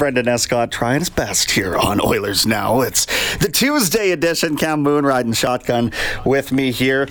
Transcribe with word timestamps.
Brenden 0.00 0.26
Escott 0.26 0.72
trying 0.72 0.98
his 0.98 1.08
best 1.08 1.52
here 1.52 1.76
on 1.76 2.00
Oilers 2.00 2.44
Now. 2.44 2.80
It's 2.80 3.06
the 3.40 3.50
Tuesday 3.50 4.10
edition. 4.10 4.56
Cam 4.56 4.82
Moon 4.82 5.04
riding 5.04 5.32
shotgun 5.32 5.92
with 6.24 6.52
me 6.52 6.70
here. 6.70 7.08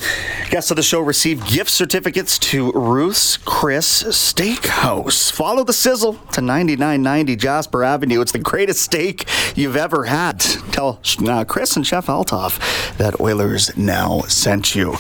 Guests 0.50 0.72
of 0.72 0.78
the 0.78 0.84
show 0.84 1.00
receive 1.00 1.46
gift 1.46 1.70
certificates 1.70 2.38
to 2.40 2.72
Ruth's 2.72 3.38
Chris 3.38 4.04
Steakhouse. 4.04 5.32
Follow 5.32 5.64
the 5.64 5.74
sizzle 5.74 6.14
to 6.32 6.42
9990 6.42 7.36
Jasper 7.36 7.84
Avenue. 7.84 8.22
It's 8.22 8.32
the 8.32 8.40
greatest 8.40 8.82
steak 8.82 9.28
you've 9.56 9.76
ever 9.76 10.06
had. 10.06 10.40
Tell 10.40 11.00
uh, 11.28 11.46
Chris 11.46 11.76
and 11.76 11.86
Chef 11.86 12.08
Altoff 12.08 12.98
that 12.98 13.20
Oilers 13.20 13.76
Now 13.78 14.22
sent 14.22 14.76
you. 14.76 14.96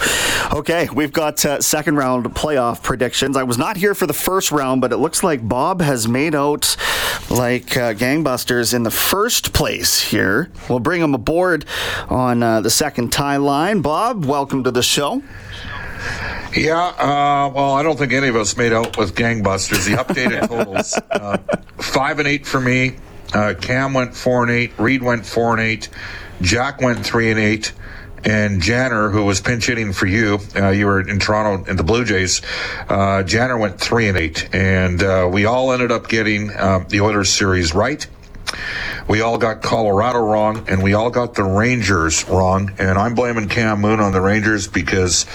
Okay, 0.54 0.88
we've 0.94 1.14
got 1.14 1.44
uh, 1.46 1.62
second 1.62 1.96
round 1.96 2.26
playoff 2.36 2.84
predictions. 2.84 3.38
I 3.38 3.44
was 3.44 3.58
not 3.58 3.78
here 3.78 3.96
for 3.96 4.08
the 4.08 4.14
first 4.14 4.52
round, 4.52 4.82
but 4.82 4.92
it 4.92 4.98
looks 4.98 5.24
like 5.24 5.48
Bob 5.48 5.82
has 5.82 6.08
made 6.08 6.36
out 6.36 6.76
like 7.30 7.78
uh, 7.78 7.94
gangbusters 7.94 8.74
in 8.74 8.84
the 8.84 8.92
first 8.92 9.54
place 9.54 10.02
here. 10.02 10.52
We'll 10.70 10.80
bring 10.80 11.02
aboard 11.14 11.66
on 12.10 12.44
uh, 12.44 12.62
the 12.62 12.70
second 12.70 13.12
tie 13.12 13.38
line. 13.38 13.82
Bob, 13.82 14.26
welcome 14.26 14.64
to 14.64 14.72
the 14.72 14.84
show. 14.84 15.24
Yeah, 16.56 16.80
uh, 16.80 17.52
well, 17.54 17.74
I 17.74 17.84
don't 17.84 17.98
think 17.98 18.14
any 18.14 18.28
of 18.28 18.36
us 18.36 18.56
made 18.58 18.74
out 18.74 18.98
with 18.98 19.16
gangbusters. 19.16 19.90
The 19.90 19.96
updated 19.96 20.48
totals: 20.50 21.00
uh, 21.12 21.38
five 21.78 22.20
and 22.20 22.28
eight 22.28 22.46
for 22.46 22.60
me. 22.60 22.98
Uh, 23.34 23.56
Cam 23.60 23.94
went 23.94 24.16
four 24.16 24.44
and 24.44 24.52
eight. 24.52 24.78
Reid 24.78 25.02
went 25.02 25.26
four 25.26 25.54
and 25.54 25.62
eight. 25.62 25.90
Jack 26.42 26.82
went 26.82 27.04
three 27.06 27.32
and 27.32 27.40
eight 27.40 27.74
and 28.26 28.62
Janner, 28.62 29.10
who 29.10 29.26
was 29.26 29.42
pinch 29.42 29.68
hitting 29.68 29.94
for 29.94 30.06
you, 30.06 30.40
uh, 30.56 30.70
you 30.70 30.86
were 30.86 31.02
in 31.02 31.20
Toronto 31.20 31.70
in 31.70 31.76
the 31.76 31.84
Blue 31.84 32.06
Jays. 32.06 32.42
Uh, 32.88 33.24
Janner 33.24 33.58
went 33.58 33.80
three 33.80 34.08
and 34.08 34.18
eight, 34.18 34.50
and 34.54 35.04
uh, 35.04 35.30
we 35.32 35.46
all 35.46 35.72
ended 35.72 35.92
up 35.92 36.08
getting 36.08 36.52
uh, 36.52 36.86
the 36.88 37.02
Oilers 37.02 37.30
series 37.30 37.74
right. 37.74 38.06
We 39.08 39.22
all 39.22 39.38
got 39.38 39.62
Colorado 39.62 40.20
wrong, 40.20 40.66
and 40.70 40.82
we 40.82 40.94
all 40.94 41.10
got 41.10 41.34
the 41.34 41.44
Rangers 41.44 42.28
wrong. 42.28 42.72
And 42.78 42.98
I'm 42.98 43.16
blaming 43.16 43.50
Cam 43.50 43.82
Moon 43.82 44.00
on 44.00 44.12
the 44.12 44.22
Rangers 44.22 44.68
because 44.68 45.26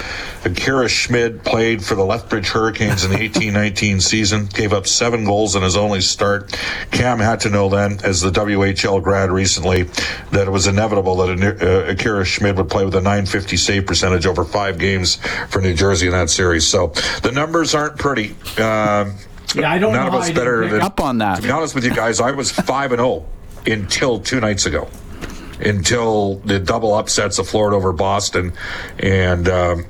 Akira 0.45 0.89
Schmid 0.89 1.45
played 1.45 1.85
for 1.85 1.95
the 1.95 2.05
Lethbridge 2.05 2.49
Hurricanes 2.49 3.05
in 3.05 3.11
the 3.11 3.19
18-19 3.19 4.01
season, 4.01 4.47
gave 4.47 4.73
up 4.73 4.87
seven 4.87 5.25
goals 5.25 5.55
in 5.55 5.63
his 5.63 5.77
only 5.77 6.01
start. 6.01 6.57
Cam 6.91 7.19
had 7.19 7.41
to 7.41 7.51
know 7.51 7.69
then, 7.69 7.99
as 8.05 8.21
the 8.21 8.31
WHL 8.31 9.03
grad 9.03 9.31
recently, 9.31 9.85
that 10.33 10.47
it 10.47 10.51
was 10.51 10.67
inevitable 10.67 11.17
that 11.17 11.63
uh, 11.63 11.91
Akira 11.91 12.25
Schmid 12.25 12.57
would 12.57 12.71
play 12.71 12.85
with 12.85 12.95
a 12.95 13.01
950 13.01 13.57
save 13.57 13.87
percentage 13.87 14.27
over 14.27 14.45
five 14.45 14.79
games 14.79 15.17
for 15.51 15.61
New 15.61 15.75
Jersey 15.75 16.07
in 16.07 16.13
that 16.13 16.31
series. 16.31 16.67
So 16.67 16.89
the 17.23 17.33
numbers 17.33 17.75
aren't 17.75 17.99
pretty. 17.99 18.35
Uh, 18.57 19.13
yeah, 19.55 19.71
I 19.71 19.79
don't 19.79 19.93
None 19.93 20.11
know 20.11 20.17
of 20.17 20.23
us 20.23 20.31
better 20.31 20.69
than 20.69 20.81
up 20.81 21.01
on 21.01 21.19
that. 21.19 21.37
To 21.37 21.43
be 21.43 21.51
honest 21.51 21.75
with 21.75 21.85
you 21.85 21.95
guys, 21.95 22.21
I 22.21 22.31
was 22.33 22.51
five 22.51 22.93
and 22.93 23.01
zero 23.01 23.25
until 23.67 24.21
two 24.21 24.41
nights 24.41 24.67
ago, 24.67 24.89
until 25.61 26.37
the 26.37 26.59
double 26.59 26.95
upsets 26.95 27.39
of 27.39 27.49
Florida 27.49 27.77
over 27.77 27.93
Boston, 27.93 28.53
and. 28.99 29.49
Um, 29.49 29.87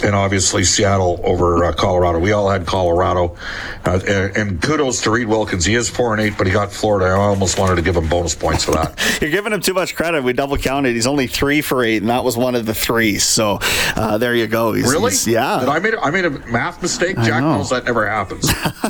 and 0.00 0.14
obviously 0.14 0.64
Seattle 0.64 1.20
over 1.22 1.64
uh, 1.64 1.72
Colorado. 1.72 2.18
We 2.18 2.32
all 2.32 2.48
had 2.48 2.66
Colorado, 2.66 3.36
uh, 3.84 4.00
and, 4.08 4.36
and, 4.36 4.62
kudos 4.62 5.02
to 5.02 5.10
Reid 5.10 5.26
Wilkins. 5.26 5.64
He 5.64 5.74
is 5.74 5.88
four 5.88 6.12
and 6.12 6.22
eight, 6.22 6.38
but 6.38 6.46
he 6.46 6.52
got 6.52 6.72
Florida. 6.72 7.06
I 7.06 7.12
almost 7.12 7.58
wanted 7.58 7.76
to 7.76 7.82
give 7.82 7.96
him 7.96 8.08
bonus 8.08 8.34
points 8.34 8.64
for 8.64 8.72
that. 8.72 9.18
You're 9.20 9.30
giving 9.30 9.52
him 9.52 9.60
too 9.60 9.74
much 9.74 9.94
credit. 9.94 10.22
We 10.22 10.32
double 10.32 10.56
counted. 10.56 10.94
He's 10.94 11.06
only 11.06 11.26
three 11.26 11.60
for 11.60 11.84
eight, 11.84 11.98
and 11.98 12.10
that 12.10 12.24
was 12.24 12.36
one 12.36 12.54
of 12.54 12.66
the 12.66 12.74
three. 12.74 13.18
So 13.18 13.58
uh, 13.96 14.18
there 14.18 14.34
you 14.34 14.46
go. 14.46 14.72
He's, 14.72 14.90
really? 14.90 15.10
He's, 15.10 15.26
yeah. 15.26 15.60
Did 15.60 15.68
I 15.68 15.78
made 15.78 15.94
I 15.94 16.10
made 16.10 16.24
a 16.24 16.30
math 16.30 16.80
mistake. 16.82 17.16
Jack 17.16 17.42
knows 17.42 17.70
that 17.70 17.84
never 17.84 18.08
happens. 18.08 18.48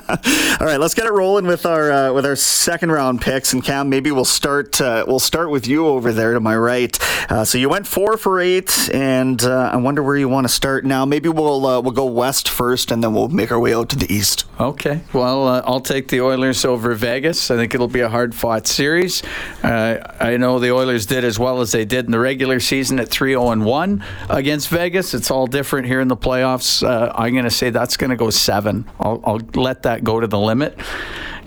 all 0.61 0.67
right, 0.67 0.79
let's 0.79 0.95
get 0.95 1.07
it 1.07 1.13
rolling 1.13 1.47
with 1.47 1.67
our 1.67 1.91
uh, 1.91 2.13
with 2.13 2.27
our 2.27 2.37
second 2.37 2.93
round 2.93 3.21
picks. 3.21 3.53
And 3.53 3.65
Cam, 3.65 3.89
maybe 3.89 4.11
we'll 4.11 4.25
start 4.25 4.81
uh, 4.81 5.05
we'll 5.07 5.19
start 5.19 5.51
with 5.51 5.67
you 5.67 5.87
over 5.87 6.13
there 6.13 6.35
to 6.35 6.41
my 6.41 6.57
right. 6.57 6.99
Uh, 7.31 7.45
so 7.45 7.59
you 7.59 7.69
went 7.69 7.87
four 7.87 8.17
for 8.17 8.41
eight, 8.41 8.91
and 8.93 9.43
uh, 9.43 9.71
I 9.73 9.77
wonder 9.77 10.03
where 10.03 10.17
you 10.17 10.29
want 10.29 10.47
to 10.47 10.53
start 10.53 10.85
now. 10.85 10.92
Maybe 11.07 11.29
we'll 11.29 11.67
uh, 11.67 11.81
we'll 11.81 11.93
go 11.93 12.07
west 12.07 12.49
first, 12.49 12.91
and 12.91 13.03
then 13.03 13.15
we'll 13.15 13.29
make 13.29 13.51
our 13.51 13.59
way 13.59 13.75
out 13.75 13.89
to 13.91 13.97
the 13.97 14.13
east. 14.13 14.45
Okay. 14.61 15.01
Well, 15.13 15.49
uh, 15.49 15.63
I'll 15.65 15.81
take 15.81 16.09
the 16.09 16.21
Oilers 16.21 16.65
over 16.65 16.95
Vegas. 16.95 17.51
I 17.51 17.57
think 17.57 17.75
it'll 17.75 17.89
be 17.89 18.01
a 18.01 18.09
hard 18.09 18.35
fought 18.35 18.67
series. 18.67 19.23
Uh, 19.63 19.99
I 20.21 20.37
know 20.37 20.59
the 20.59 20.73
Oilers 20.73 21.07
did 21.07 21.25
as 21.25 21.39
well 21.39 21.61
as 21.61 21.73
they 21.73 21.85
did 21.85 22.05
in 22.05 22.11
the 22.11 22.21
regular 22.21 22.61
season 22.61 23.01
at 23.01 23.09
3 23.09 23.33
0 23.33 23.65
1 23.65 24.05
against 24.31 24.69
Vegas. 24.69 25.15
It's 25.15 25.31
all 25.31 25.47
different 25.47 25.87
here 25.87 26.01
in 26.01 26.09
the 26.09 26.17
playoffs. 26.17 26.87
Uh, 26.87 27.13
I'm 27.15 27.33
going 27.33 27.45
to 27.45 27.51
say 27.51 27.71
that's 27.71 27.97
going 27.97 28.11
to 28.11 28.17
go 28.17 28.31
seven. 28.31 28.89
I'll, 29.01 29.21
I'll 29.25 29.41
let 29.55 29.83
that 29.85 30.05
go 30.05 30.21
to 30.21 30.27
the 30.27 30.39
limit. 30.39 30.79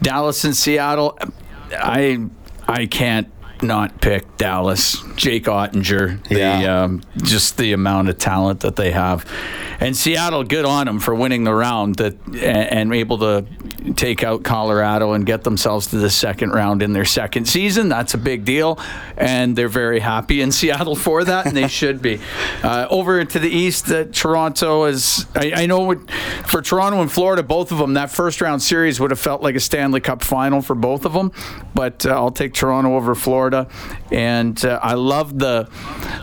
Dallas 0.01 0.43
and 0.43 0.55
Seattle. 0.55 1.17
I 1.71 2.27
I 2.67 2.87
can't 2.87 3.27
not 3.61 4.01
pick 4.01 4.37
Dallas. 4.37 5.01
Jake 5.15 5.45
Oettinger, 5.45 6.27
the 6.27 6.39
yeah. 6.39 6.83
um, 6.83 7.01
just 7.17 7.57
the 7.57 7.73
amount 7.73 8.09
of 8.09 8.17
talent 8.17 8.61
that 8.61 8.75
they 8.75 8.91
have, 8.91 9.25
and 9.79 9.95
Seattle, 9.95 10.43
good 10.43 10.65
on 10.65 10.85
them 10.85 10.99
for 10.99 11.15
winning 11.15 11.43
the 11.43 11.53
round 11.53 11.95
that 11.95 12.15
and, 12.27 12.37
and 12.37 12.93
able 12.93 13.17
to 13.19 13.45
take 13.93 14.23
out 14.23 14.43
Colorado 14.43 15.13
and 15.13 15.25
get 15.25 15.43
themselves 15.43 15.87
to 15.87 15.97
the 15.97 16.09
second 16.09 16.51
round 16.51 16.81
in 16.81 16.93
their 16.93 17.05
second 17.05 17.45
season. 17.45 17.89
That's 17.89 18.13
a 18.13 18.17
big 18.17 18.45
deal, 18.45 18.79
and 19.17 19.55
they're 19.55 19.67
very 19.67 19.99
happy 19.99 20.41
in 20.41 20.51
Seattle 20.51 20.95
for 20.95 21.23
that, 21.23 21.45
and 21.45 21.55
they 21.55 21.67
should 21.67 22.01
be. 22.01 22.19
Uh, 22.63 22.87
over 22.89 23.23
to 23.23 23.37
the 23.37 23.49
east, 23.49 23.91
uh, 23.91 24.05
Toronto 24.05 24.85
is. 24.85 25.25
I, 25.35 25.51
I 25.63 25.65
know 25.65 25.81
what, 25.81 26.09
for 26.47 26.61
Toronto 26.61 27.01
and 27.01 27.11
Florida, 27.11 27.43
both 27.43 27.71
of 27.71 27.77
them, 27.77 27.93
that 27.93 28.09
first 28.09 28.41
round 28.41 28.61
series 28.61 28.99
would 28.99 29.11
have 29.11 29.19
felt 29.19 29.43
like 29.43 29.55
a 29.55 29.59
Stanley 29.59 29.99
Cup 29.99 30.23
final 30.23 30.61
for 30.61 30.73
both 30.73 31.05
of 31.05 31.13
them, 31.13 31.31
but 31.75 32.05
uh, 32.05 32.11
I'll 32.11 32.31
take 32.31 32.53
Toronto 32.53 32.95
over 32.95 33.13
Florida, 33.13 33.67
and 34.11 34.63
uh, 34.65 34.79
I 34.81 34.93
love 34.93 35.37
the 35.37 35.69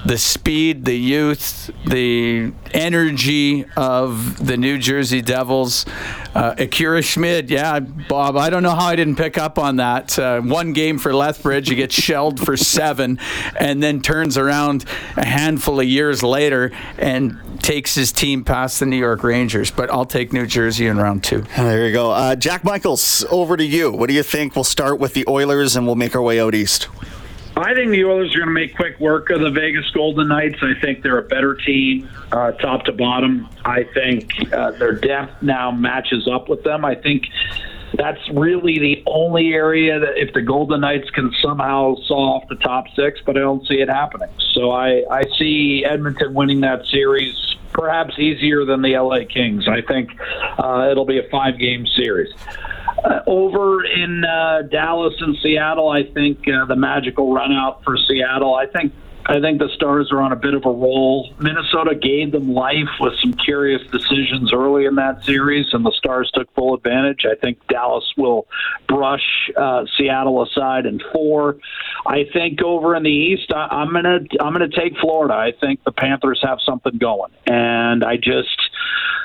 the 0.05 0.19
speed, 0.19 0.85
the 0.85 0.97
youth, 0.97 1.71
the 1.87 2.53
energy 2.73 3.65
of 3.77 4.45
the 4.45 4.57
New 4.57 4.79
Jersey 4.79 5.23
Devils. 5.23 5.87
Uh, 6.35 6.55
Akira 6.59 7.03
Schmid, 7.03 7.51
yeah, 7.51 7.81
Bob, 7.81 8.37
I 8.37 8.49
don't 8.51 8.63
know 8.63 8.71
how 8.75 8.87
I 8.87 8.97
didn't 8.97 9.17
pick 9.17 9.37
up 9.37 9.59
on 9.59 9.77
that. 9.77 10.19
Uh, 10.19 10.41
one 10.41 10.73
game 10.73 10.99
for 10.99 11.15
Lethbridge, 11.15 11.69
he 11.69 11.75
gets 11.75 11.95
shelled 11.95 12.41
for 12.41 12.57
seven, 12.57 13.19
and 13.59 13.83
then 13.83 14.01
turns 14.01 14.39
around 14.39 14.85
a 15.17 15.27
handful 15.27 15.81
of 15.81 15.87
years 15.87 16.23
later 16.23 16.73
and 16.99 17.39
takes 17.63 17.95
his 17.95 18.13
team 18.13 18.45
past 18.45 18.81
the 18.81 18.87
New 18.87 18.97
York 18.97 19.23
Rangers. 19.23 19.71
But 19.71 19.91
I'll 19.91 20.07
take 20.07 20.33
New 20.33 20.47
Jersey 20.47 20.87
in 20.87 20.97
round 20.97 21.23
two. 21.23 21.43
There 21.57 21.87
you 21.87 21.93
go. 21.93 22.11
Uh, 22.11 22.35
Jack 22.35 22.65
Michaels, 22.65 23.25
over 23.31 23.57
to 23.57 23.65
you. 23.65 23.91
What 23.93 24.09
do 24.09 24.15
you 24.15 24.23
think? 24.23 24.55
We'll 24.55 24.65
start 24.65 24.99
with 24.99 25.15
the 25.15 25.25
Oilers 25.29 25.77
and 25.77 25.87
we'll 25.87 25.97
make 25.97 26.17
our 26.17 26.23
way 26.23 26.41
out 26.41 26.55
east. 26.55 26.89
I 27.63 27.75
think 27.75 27.93
the 27.93 28.05
Oilers 28.05 28.35
are 28.35 28.39
going 28.39 28.49
to 28.49 28.55
make 28.55 28.75
quick 28.75 28.99
work 28.99 29.31
of 29.31 29.41
the 29.41 29.51
Vegas 29.51 29.89
Golden 29.91 30.27
Knights. 30.29 30.59
I 30.63 30.73
think 30.81 31.03
they're 31.03 31.19
a 31.19 31.23
better 31.23 31.55
team, 31.55 32.09
uh, 32.33 32.53
top 32.53 32.85
to 32.87 32.93
bottom. 32.93 33.49
I 33.65 33.85
think 33.85 34.33
uh, 34.53 34.73
their 34.73 34.95
depth 34.95 35.43
now 35.43 35.71
matches 35.71 36.27
up 36.27 36.49
with 36.49 36.65
them. 36.65 36.85
I 36.85 36.97
think 36.97 37.29
that's 37.95 38.29
really 38.31 38.81
the 38.81 39.05
only 39.07 39.53
area 39.53 40.01
that 40.01 40.17
if 40.17 40.35
the 40.35 40.43
Golden 40.43 40.81
Knights 40.81 41.09
can 41.11 41.33
somehow 41.41 41.95
saw 42.07 42.37
off 42.37 42.49
the 42.49 42.57
top 42.57 42.87
six, 42.97 43.21
but 43.25 43.37
I 43.37 43.41
don't 43.41 43.65
see 43.69 43.81
it 43.81 43.89
happening. 43.89 44.31
So 44.55 44.73
I, 44.73 45.05
I 45.09 45.23
see 45.39 45.85
Edmonton 45.85 46.35
winning 46.35 46.63
that 46.63 46.85
series 46.87 47.37
perhaps 47.73 48.19
easier 48.19 48.65
than 48.65 48.83
the 48.83 48.97
LA 48.97 49.25
Kings. 49.25 49.69
I 49.69 49.83
think 49.83 50.11
uh, 50.59 50.89
it'll 50.91 51.07
be 51.07 51.19
a 51.19 51.29
five 51.31 51.59
game 51.59 51.87
series. 51.87 52.33
Uh, 53.05 53.21
over 53.27 53.85
in 53.85 54.25
uh, 54.25 54.63
Dallas 54.71 55.15
and 55.19 55.37
Seattle, 55.43 55.89
I 55.89 56.05
think 56.05 56.39
uh, 56.47 56.67
the 56.67 56.77
magical 56.77 57.33
run 57.35 57.53
out 57.53 57.83
for 57.83 57.97
Seattle. 57.97 58.55
I 58.55 58.67
think 58.67 58.93
I 59.27 59.41
think 59.41 59.61
the 59.61 59.69
Stars 59.75 60.11
are 60.11 60.21
on 60.21 60.33
a 60.33 60.37
bit 60.37 60.55
of 60.55 60.65
a 60.67 60.71
roll. 60.71 61.33
Minnesota 61.39 61.95
gave 61.95 62.33
them 62.33 62.53
life 62.53 62.89
with 62.99 63.15
some 63.21 63.33
curious 63.35 63.83
decisions 63.91 64.53
early 64.53 64.85
in 64.85 64.97
that 64.97 65.25
series, 65.25 65.73
and 65.73 65.85
the 65.85 65.93
Stars 65.93 66.31
took 66.35 66.53
full 66.55 66.75
advantage. 66.75 67.25
I 67.25 67.37
think 67.37 67.65
Dallas 67.69 68.05
will 68.17 68.47
brush 68.89 69.51
uh, 69.57 69.85
Seattle 69.97 70.43
aside 70.43 70.87
in 70.87 71.01
four. 71.13 71.59
I 72.05 72.25
think 72.33 72.63
over 72.63 72.97
in 72.97 73.05
the 73.05 73.11
East, 73.11 73.53
I, 73.53 73.69
I'm 73.71 73.93
gonna 73.93 74.21
I'm 74.41 74.53
gonna 74.53 74.69
take 74.69 74.97
Florida. 74.99 75.35
I 75.35 75.53
think 75.61 75.85
the 75.85 75.93
Panthers 75.93 76.41
have 76.43 76.59
something 76.65 76.99
going, 76.99 77.31
and 77.47 78.03
I 78.05 78.17
just 78.17 78.59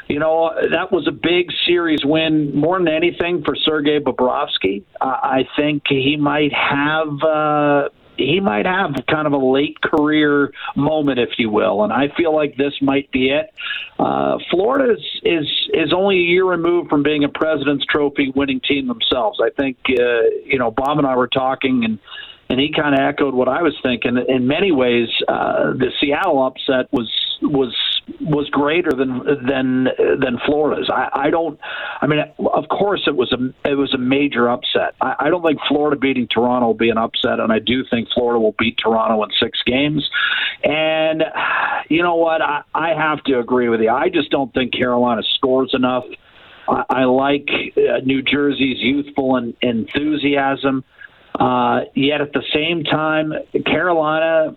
you 0.07 0.19
know, 0.19 0.53
that 0.71 0.91
was 0.91 1.05
a 1.07 1.11
big 1.11 1.51
series 1.65 2.05
win 2.05 2.55
more 2.55 2.77
than 2.77 2.87
anything 2.87 3.43
for 3.43 3.55
Sergei 3.55 3.99
Bobrovsky. 3.99 4.83
Uh, 5.01 5.05
I 5.05 5.47
think 5.57 5.83
he 5.89 6.15
might 6.15 6.53
have. 6.53 7.21
Uh, 7.21 7.89
he 8.17 8.39
might 8.39 8.65
have 8.65 8.93
kind 9.09 9.27
of 9.27 9.33
a 9.33 9.37
late 9.37 9.79
career 9.81 10.51
moment, 10.75 11.19
if 11.19 11.37
you 11.37 11.49
will, 11.49 11.83
and 11.83 11.93
I 11.93 12.09
feel 12.15 12.35
like 12.35 12.55
this 12.57 12.73
might 12.81 13.11
be 13.11 13.29
it. 13.29 13.53
Uh, 13.99 14.37
Florida 14.49 14.93
is, 14.93 15.21
is 15.23 15.69
is 15.73 15.93
only 15.93 16.17
a 16.17 16.23
year 16.23 16.45
removed 16.45 16.89
from 16.89 17.03
being 17.03 17.23
a 17.23 17.29
President's 17.29 17.85
Trophy 17.85 18.31
winning 18.35 18.59
team 18.59 18.87
themselves. 18.87 19.39
I 19.41 19.49
think 19.49 19.77
uh, 19.89 20.21
you 20.45 20.59
know 20.59 20.71
Bob 20.71 20.97
and 20.97 21.07
I 21.07 21.15
were 21.15 21.27
talking, 21.27 21.83
and 21.85 21.99
and 22.49 22.59
he 22.59 22.71
kind 22.71 22.93
of 22.93 23.01
echoed 23.01 23.33
what 23.33 23.47
I 23.47 23.61
was 23.61 23.75
thinking. 23.81 24.17
In 24.27 24.47
many 24.47 24.71
ways, 24.71 25.09
uh, 25.27 25.73
the 25.73 25.91
Seattle 25.99 26.45
upset 26.45 26.91
was 26.91 27.11
was 27.41 27.75
was 28.21 28.49
greater 28.49 28.91
than 28.91 29.19
than 29.45 29.85
than 30.19 30.39
Florida's. 30.45 30.89
I, 30.89 31.09
I 31.13 31.29
don't. 31.29 31.59
I 32.01 32.07
mean, 32.07 32.19
of 32.39 32.69
course, 32.69 33.03
it 33.05 33.15
was 33.15 33.33
a 33.33 33.69
it 33.69 33.75
was 33.75 33.93
a 33.93 33.97
major 33.97 34.49
upset. 34.49 34.95
I, 35.01 35.15
I 35.19 35.29
don't 35.29 35.43
think 35.43 35.59
Florida 35.67 35.97
beating 35.97 36.27
Toronto 36.27 36.67
will 36.67 36.73
be 36.73 36.89
an 36.89 36.97
upset, 36.97 37.39
and 37.39 37.51
I 37.51 37.59
do 37.59 37.83
think 37.89 38.07
Florida 38.13 38.39
will 38.39 38.55
beat 38.57 38.77
Toronto 38.77 39.23
in 39.23 39.29
six 39.39 39.59
games. 39.65 40.09
And 40.63 41.23
you 41.89 42.01
know 42.01 42.15
what? 42.15 42.41
I, 42.41 42.63
I 42.73 42.89
have 42.89 43.23
to 43.25 43.39
agree 43.39 43.69
with 43.69 43.81
you. 43.81 43.89
I 43.89 44.09
just 44.09 44.31
don't 44.31 44.53
think 44.53 44.73
Carolina 44.73 45.21
scores 45.35 45.71
enough. 45.73 46.05
I, 46.69 46.83
I 46.89 47.03
like 47.03 47.49
uh, 47.77 47.99
New 48.05 48.21
Jersey's 48.21 48.77
youthful 48.79 49.35
and 49.35 49.55
enthusiasm. 49.61 50.83
Uh, 51.37 51.81
yet 51.93 52.21
at 52.21 52.33
the 52.33 52.43
same 52.53 52.83
time, 52.83 53.33
Carolina. 53.65 54.55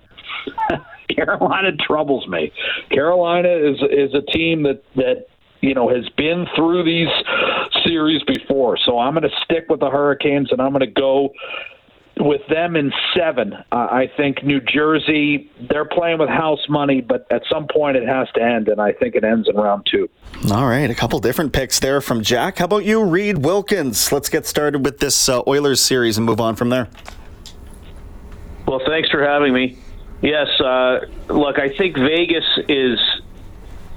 Carolina 1.17 1.77
troubles 1.77 2.27
me. 2.29 2.53
Carolina 2.91 3.49
is 3.49 3.77
is 3.91 4.15
a 4.15 4.23
team 4.33 4.63
that 4.65 4.83
that 4.97 5.27
you 5.61 5.75
know 5.75 5.89
has 5.89 6.09
been 6.17 6.47
through 6.57 6.85
these 6.85 7.09
series 7.85 8.23
before. 8.25 8.79
So 8.85 8.99
I'm 8.99 9.15
going 9.15 9.29
to 9.29 9.37
stick 9.45 9.67
with 9.69 9.81
the 9.81 9.91
Hurricanes 9.91 10.53
and 10.53 10.61
I'm 10.61 10.71
going 10.71 10.81
to 10.81 10.87
go 10.87 11.33
with 12.21 12.43
them 12.49 12.77
in 12.77 12.93
seven. 13.17 13.55
Uh, 13.55 13.75
I 13.75 14.11
think 14.17 14.45
New 14.45 14.61
Jersey 14.61 15.51
they're 15.69 15.85
playing 15.85 16.19
with 16.19 16.29
house 16.29 16.67
money, 16.69 17.01
but 17.01 17.27
at 17.31 17.43
some 17.51 17.67
point 17.73 17.97
it 17.97 18.07
has 18.07 18.29
to 18.35 18.43
end, 18.43 18.69
and 18.69 18.81
I 18.81 18.93
think 18.93 19.15
it 19.15 19.25
ends 19.25 19.49
in 19.49 19.57
round 19.57 19.87
two. 19.91 20.09
All 20.53 20.67
right, 20.67 20.91
a 20.91 20.95
couple 20.95 21.19
different 21.19 21.53
picks 21.53 21.81
there 21.81 22.01
from 22.01 22.23
Jack. 22.23 22.59
How 22.59 22.67
about 22.67 22.85
you, 22.85 23.05
Reid 23.05 23.39
Wilkins? 23.39 24.13
Let's 24.13 24.29
get 24.29 24.47
started 24.47 24.85
with 24.85 24.99
this 24.99 25.29
uh, 25.29 25.43
Oilers 25.47 25.81
series 25.81 26.17
and 26.17 26.27
move 26.27 26.41
on 26.41 26.57
from 26.57 26.69
there. 26.69 26.89
Well, 28.67 28.81
thanks 28.87 29.09
for 29.11 29.25
having 29.25 29.53
me. 29.53 29.79
Yes, 30.23 30.49
uh, 30.61 31.07
look, 31.29 31.59
I 31.59 31.71
think 31.71 31.97
Vegas 31.97 32.45
is 32.69 32.99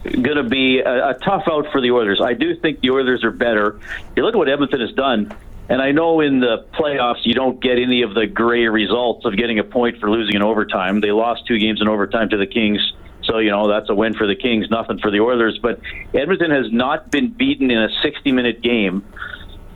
going 0.04 0.38
to 0.38 0.44
be 0.44 0.80
a, 0.80 1.10
a, 1.10 1.14
tough 1.16 1.44
out 1.50 1.68
for 1.72 1.82
the 1.82 1.92
Oilers. 1.92 2.22
I 2.22 2.34
do 2.34 2.56
think 2.56 2.82
the 2.82 2.92
Oilers 2.92 3.24
are 3.24 3.32
better. 3.32 3.80
You 4.16 4.24
look 4.24 4.34
at 4.34 4.38
what 4.38 4.50
Edmonton 4.50 4.82
has 4.82 4.94
done, 4.94 5.36
and 5.70 5.82
I 5.82 5.92
know 5.92 6.22
in 6.22 6.40
the 6.40 6.66
playoffs 6.74 7.26
you 7.26 7.34
don't 7.34 7.62
get 7.62 7.78
any 7.78 8.04
of 8.04 8.14
the 8.14 8.26
gray 8.26 8.68
results 8.68 9.26
of 9.26 9.36
getting 9.36 9.60
a 9.60 9.64
point 9.64 10.00
for 10.00 10.10
losing 10.10 10.36
in 10.36 10.44
overtime. 10.44 11.02
They 11.02 11.12
lost 11.12 11.46
two 11.46 11.58
games 11.58 11.82
in 11.82 11.88
overtime 11.88 12.30
to 12.30 12.38
the 12.38 12.48
Kings. 12.48 12.80
So, 13.24 13.38
you 13.38 13.52
know, 13.52 13.70
that's 13.70 13.90
a 13.90 13.96
win 13.96 14.14
for 14.14 14.28
the 14.28 14.36
Kings, 14.36 14.70
nothing 14.70 15.00
for 15.00 15.10
the 15.10 15.20
Oilers. 15.20 15.58
But 15.62 15.80
Edmonton 16.14 16.52
has 16.52 16.72
not 16.72 17.12
been 17.12 17.32
beaten 17.32 17.72
in 17.72 17.78
a 17.78 17.90
60 18.02 18.32
minute 18.34 18.62
game 18.62 19.06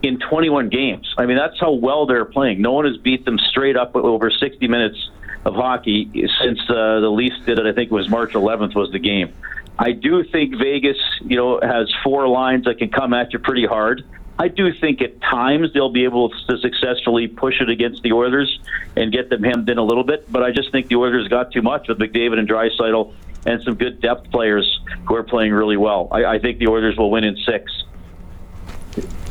in 0.03 0.19
21 0.19 0.69
games. 0.69 1.13
I 1.17 1.25
mean, 1.25 1.38
that's 1.38 1.59
how 1.59 1.71
well 1.71 2.05
they're 2.05 2.25
playing. 2.25 2.61
No 2.61 2.73
one 2.73 2.85
has 2.85 2.97
beat 2.97 3.25
them 3.25 3.39
straight 3.39 3.77
up 3.77 3.95
over 3.95 4.29
60 4.29 4.67
minutes 4.67 5.09
of 5.47 5.55
hockey 5.55 6.09
since 6.41 6.59
uh, 6.69 6.99
the 6.99 7.09
Leafs 7.09 7.39
did 7.45 7.57
it. 7.57 7.65
I 7.65 7.71
think 7.71 7.89
it 7.89 7.95
was 7.95 8.09
March 8.09 8.33
11th 8.33 8.75
was 8.75 8.91
the 8.91 8.99
game. 8.99 9.33
I 9.79 9.91
do 9.91 10.23
think 10.23 10.57
Vegas, 10.57 10.97
you 11.21 11.38
know, 11.38 11.59
has 11.61 11.91
four 12.03 12.27
lines 12.27 12.65
that 12.65 12.79
can 12.79 12.89
come 12.89 13.13
at 13.13 13.31
you 13.31 13.39
pretty 13.39 13.65
hard. 13.65 14.03
I 14.39 14.49
do 14.49 14.71
think 14.73 15.01
at 15.01 15.19
times 15.21 15.73
they'll 15.73 15.91
be 15.91 16.03
able 16.03 16.29
to 16.29 16.57
successfully 16.57 17.27
push 17.27 17.61
it 17.61 17.69
against 17.69 18.03
the 18.03 18.11
Oilers 18.11 18.59
and 18.95 19.11
get 19.11 19.29
them 19.29 19.44
hemmed 19.44 19.69
in 19.69 19.77
a 19.77 19.83
little 19.83 20.03
bit. 20.03 20.31
But 20.31 20.44
I 20.44 20.51
just 20.51 20.71
think 20.71 20.88
the 20.89 20.95
Oilers 20.95 21.27
got 21.27 21.51
too 21.51 21.61
much 21.61 21.88
with 21.88 21.97
McDavid 21.97 22.38
and 22.38 22.47
Draisaitl 22.47 23.13
and 23.45 23.63
some 23.63 23.75
good 23.75 24.01
depth 24.01 24.29
players 24.29 24.79
who 25.07 25.15
are 25.15 25.23
playing 25.23 25.53
really 25.53 25.77
well. 25.77 26.07
I, 26.11 26.25
I 26.25 26.39
think 26.39 26.59
the 26.59 26.67
Oilers 26.67 26.97
will 26.97 27.09
win 27.09 27.23
in 27.23 27.38
six. 27.38 27.71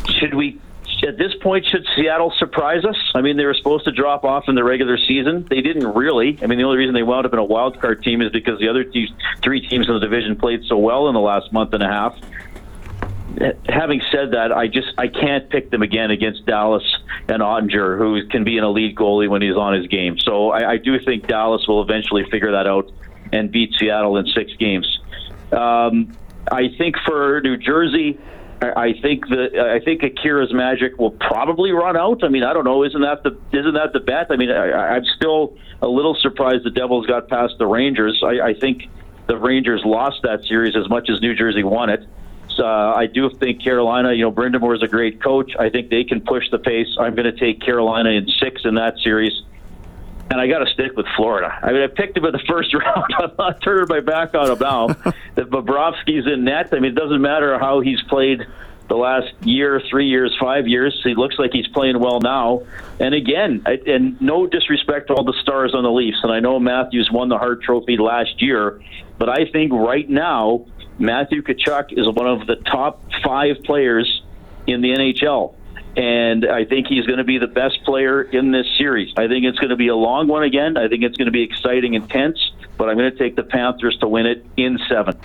Should 0.09 0.35
we 0.35 0.61
at 1.05 1.19
this 1.19 1.35
point, 1.43 1.67
should 1.67 1.87
Seattle 1.95 2.33
surprise 2.39 2.85
us? 2.85 2.97
I 3.15 3.21
mean, 3.21 3.37
they 3.37 3.45
were 3.45 3.55
supposed 3.55 3.85
to 3.85 3.93
drop 3.93 4.25
off 4.25 4.45
in 4.49 4.55
the 4.55 4.65
regular 4.65 4.97
season. 4.97 5.47
They 5.49 5.61
didn't 5.61 5.87
really. 5.95 6.39
I 6.43 6.47
mean, 6.47 6.59
the 6.59 6.65
only 6.65 6.79
reason 6.79 6.95
they 6.95 7.03
wound 7.03 7.27
up 7.27 7.33
in 7.33 7.39
a 7.39 7.45
wild 7.45 7.81
card 7.81 8.03
team 8.03 8.23
is 8.23 8.31
because 8.33 8.59
the 8.61 8.69
other 8.69 8.85
three 9.43 9.67
teams 9.69 9.89
in 9.89 9.95
the 9.95 10.01
division 10.01 10.37
played 10.37 10.65
so 10.65 10.79
well 10.79 11.09
in 11.09 11.15
the 11.15 11.21
last 11.21 11.53
month 11.53 11.75
and 11.75 11.83
a 11.83 11.89
half. 11.89 12.17
Having 13.69 14.03
said 14.11 14.31
that, 14.33 14.53
I 14.53 14.67
just 14.69 14.89
I 14.97 15.09
can't 15.09 15.51
pick 15.51 15.71
them 15.71 15.83
again 15.83 16.11
against 16.11 16.47
Dallas 16.47 16.85
and 17.29 17.43
Oettinger, 17.43 17.99
who 17.99 18.27
can 18.29 18.45
be 18.45 18.57
an 18.57 18.65
elite 18.65 18.97
goalie 18.97 19.29
when 19.29 19.43
he's 19.43 19.57
on 19.57 19.75
his 19.75 19.87
game. 19.89 20.19
So 20.19 20.51
I, 20.51 20.73
I 20.73 20.77
do 20.79 20.99
think 21.05 21.27
Dallas 21.27 21.67
will 21.69 21.83
eventually 21.83 22.25
figure 22.31 22.53
that 22.53 22.67
out 22.67 22.91
and 23.33 23.51
beat 23.51 23.75
Seattle 23.79 24.17
in 24.17 24.27
six 24.29 24.53
games. 24.55 25.01
Um, 25.53 26.17
I 26.51 26.69
think 26.79 26.97
for 27.05 27.41
New 27.43 27.57
Jersey, 27.59 28.19
I 28.63 28.95
think 29.03 29.29
that 29.29 29.59
I 29.59 29.85
think 29.85 30.03
Akira's 30.03 30.53
magic 30.53 30.99
will 30.99 31.11
probably 31.11 31.73
run 31.73 31.97
out. 31.97 32.25
I 32.25 32.29
mean, 32.29 32.43
I 32.43 32.55
don't 32.55 32.65
know. 32.65 32.85
Isn't 32.85 33.03
that 33.03 33.23
the 33.23 33.37
isn't 33.53 33.75
that 33.75 33.93
the 33.93 34.01
bet? 34.01 34.29
I 34.31 34.37
mean, 34.37 34.51
I, 34.51 34.97
I'm 34.97 35.05
still 35.05 35.57
a 35.83 35.89
little 35.89 36.15
surprised 36.15 36.65
the 36.65 36.71
Devils 36.71 37.07
got 37.07 37.29
past 37.29 37.55
the 37.59 37.67
Rangers. 37.67 38.23
I, 38.25 38.49
I 38.49 38.55
think 38.55 38.85
the 39.27 39.37
Rangers 39.37 39.83
lost 39.85 40.23
that 40.23 40.45
series 40.45 40.75
as 40.75 40.89
much 40.89 41.11
as 41.11 41.21
New 41.21 41.35
Jersey 41.35 41.65
won 41.65 41.91
it. 41.91 42.07
So 42.57 42.65
uh, 42.65 42.95
I 42.97 43.07
do 43.07 43.29
think 43.29 43.63
Carolina. 43.63 44.15
You 44.15 44.23
know, 44.23 44.33
Brind'Amour 44.33 44.75
is 44.77 44.83
a 44.83 44.89
great 44.89 45.23
coach. 45.23 45.53
I 45.59 45.69
think 45.69 45.91
they 45.91 46.05
can 46.05 46.23
push 46.23 46.49
the 46.51 46.59
pace. 46.59 46.89
I'm 46.99 47.15
going 47.15 47.31
to 47.31 47.39
take 47.39 47.61
Carolina 47.61 48.11
in 48.11 48.27
six 48.41 48.63
in 48.65 48.77
that 48.77 48.99
series 49.01 49.43
and 50.31 50.41
I 50.41 50.47
got 50.47 50.59
to 50.59 50.73
stick 50.73 50.97
with 50.97 51.07
Florida. 51.17 51.57
I 51.63 51.73
mean, 51.73 51.83
I 51.83 51.87
picked 51.87 52.17
him 52.17 52.25
in 52.25 52.33
the 52.33 52.43
first 52.49 52.75
round. 52.75 53.15
I'm 53.19 53.33
not 53.39 53.63
turning 53.63 53.87
my 53.89 54.01
back 54.01 54.35
on 54.35 54.51
him 54.51 54.59
now. 54.59 54.87
that 55.35 55.51
Bobrovsky's 55.51 56.27
in 56.27 56.45
net. 56.45 56.69
I 56.73 56.81
mean, 56.81 56.93
it 56.93 56.95
doesn't 56.95 57.21
matter 57.21 57.59
how 57.59 57.81
he's 57.81 58.03
played 58.03 58.47
the 58.89 58.97
last 58.97 59.33
year, 59.43 59.81
three 59.91 60.07
years, 60.07 60.37
five 60.41 60.69
years. 60.69 60.99
He 61.03 61.15
looks 61.15 61.39
like 61.39 61.51
he's 61.53 61.67
playing 61.69 61.99
well 61.99 62.21
now. 62.21 62.63
And 63.01 63.15
again, 63.15 63.63
I, 63.67 63.81
and 63.87 64.21
no 64.21 64.47
disrespect 64.47 65.09
to 65.09 65.15
all 65.15 65.25
the 65.25 65.37
stars 65.43 65.75
on 65.75 65.83
the 65.83 65.91
Leafs, 65.91 66.19
and 66.23 66.33
I 66.33 66.41
know 66.41 66.61
Matthews 66.61 67.11
won 67.13 67.29
the 67.29 67.39
Hart 67.39 67.63
Trophy 67.63 67.97
last 67.97 68.41
year, 68.41 68.81
but 69.19 69.29
I 69.29 69.51
think 69.51 69.73
right 69.73 70.09
now 70.09 70.67
Matthew 70.99 71.43
Tkachuk 71.43 71.99
is 71.99 72.07
one 72.07 72.29
of 72.29 72.47
the 72.47 72.57
top 72.57 73.03
five 73.25 73.57
players 73.65 74.23
in 74.69 74.83
the 74.83 74.91
NHL 74.91 75.56
and 75.97 76.45
I 76.47 76.65
think 76.65 76.87
he's 76.89 77.07
going 77.07 77.19
to 77.19 77.25
be 77.25 77.39
the 77.39 77.47
best 77.47 77.83
player 77.85 78.23
in 78.23 78.53
this 78.53 78.67
series. 78.79 79.13
I 79.17 79.29
think 79.29 79.45
it's 79.45 79.59
going 79.59 79.71
to 79.71 79.77
be 79.77 79.89
a 79.89 79.97
long 79.97 80.29
one 80.29 80.43
again. 80.43 80.77
I 80.77 80.89
think 80.89 81.03
it's 81.03 81.17
going 81.17 81.27
to 81.27 81.33
be 81.33 81.43
exciting, 81.43 81.95
and 81.95 82.05
intense, 82.05 82.39
but 82.77 82.89
I'm 82.89 82.97
going 82.97 83.11
to 83.11 83.19
take 83.19 83.37
the 83.37 83.43
Panthers 83.43 83.97
to 83.99 84.09
win 84.09 84.27
it 84.27 84.45
in 84.57 84.79
seven. 84.89 85.19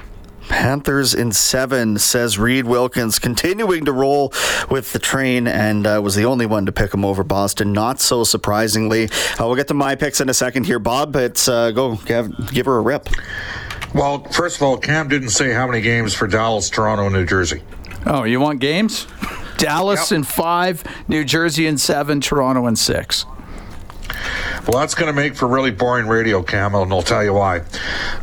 Panthers 0.50 1.14
in 1.14 1.32
seven, 1.32 1.98
says 1.98 2.38
Reid 2.38 2.66
Wilkins, 2.66 3.20
continuing 3.20 3.86
to 3.86 3.92
roll 3.92 4.34
with 4.70 4.92
the 4.92 5.00
train 5.00 5.48
and 5.48 5.86
uh, 5.86 6.02
was 6.04 6.16
the 6.16 6.26
only 6.26 6.46
one 6.46 6.66
to 6.66 6.72
pick 6.72 6.94
him 6.94 7.06
over 7.06 7.24
Boston. 7.24 7.74
Not 7.74 8.00
so 8.00 8.24
surprisingly. 8.24 9.06
Uh, 9.06 9.46
we'll 9.46 9.56
get 9.56 9.68
to 9.68 9.74
my 9.74 9.96
picks 9.96 10.20
in 10.20 10.30
a 10.30 10.34
second 10.34 10.66
here, 10.66 10.80
Bob. 10.80 11.16
It's 11.16 11.48
uh, 11.48 11.72
go 11.72 11.96
give, 11.96 12.52
give 12.52 12.66
her 12.66 12.78
a 12.78 12.82
rip. 12.82 13.08
Well, 13.94 14.24
first 14.26 14.58
of 14.58 14.64
all, 14.64 14.78
Cam 14.78 15.08
didn't 15.08 15.30
say 15.30 15.52
how 15.52 15.68
many 15.68 15.82
games 15.82 16.14
for 16.14 16.28
Dallas, 16.28 16.70
Toronto, 16.70 17.08
New 17.10 17.26
Jersey. 17.26 17.62
Oh, 18.06 18.24
you 18.24 18.40
want 18.40 18.60
games? 18.60 19.06
Dallas 19.62 20.12
yep. 20.12 20.18
in 20.18 20.24
five, 20.24 20.84
New 21.08 21.24
Jersey 21.24 21.68
in 21.68 21.78
seven, 21.78 22.20
Toronto 22.20 22.66
in 22.66 22.76
six. 22.76 23.26
Well, 24.68 24.80
that's 24.80 24.94
going 24.96 25.08
to 25.08 25.20
make 25.20 25.36
for 25.36 25.48
really 25.48 25.72
boring 25.72 26.08
radio, 26.08 26.44
Camel, 26.44 26.84
and 26.84 26.92
I'll 26.92 27.02
tell 27.02 27.24
you 27.24 27.34
why. 27.34 27.62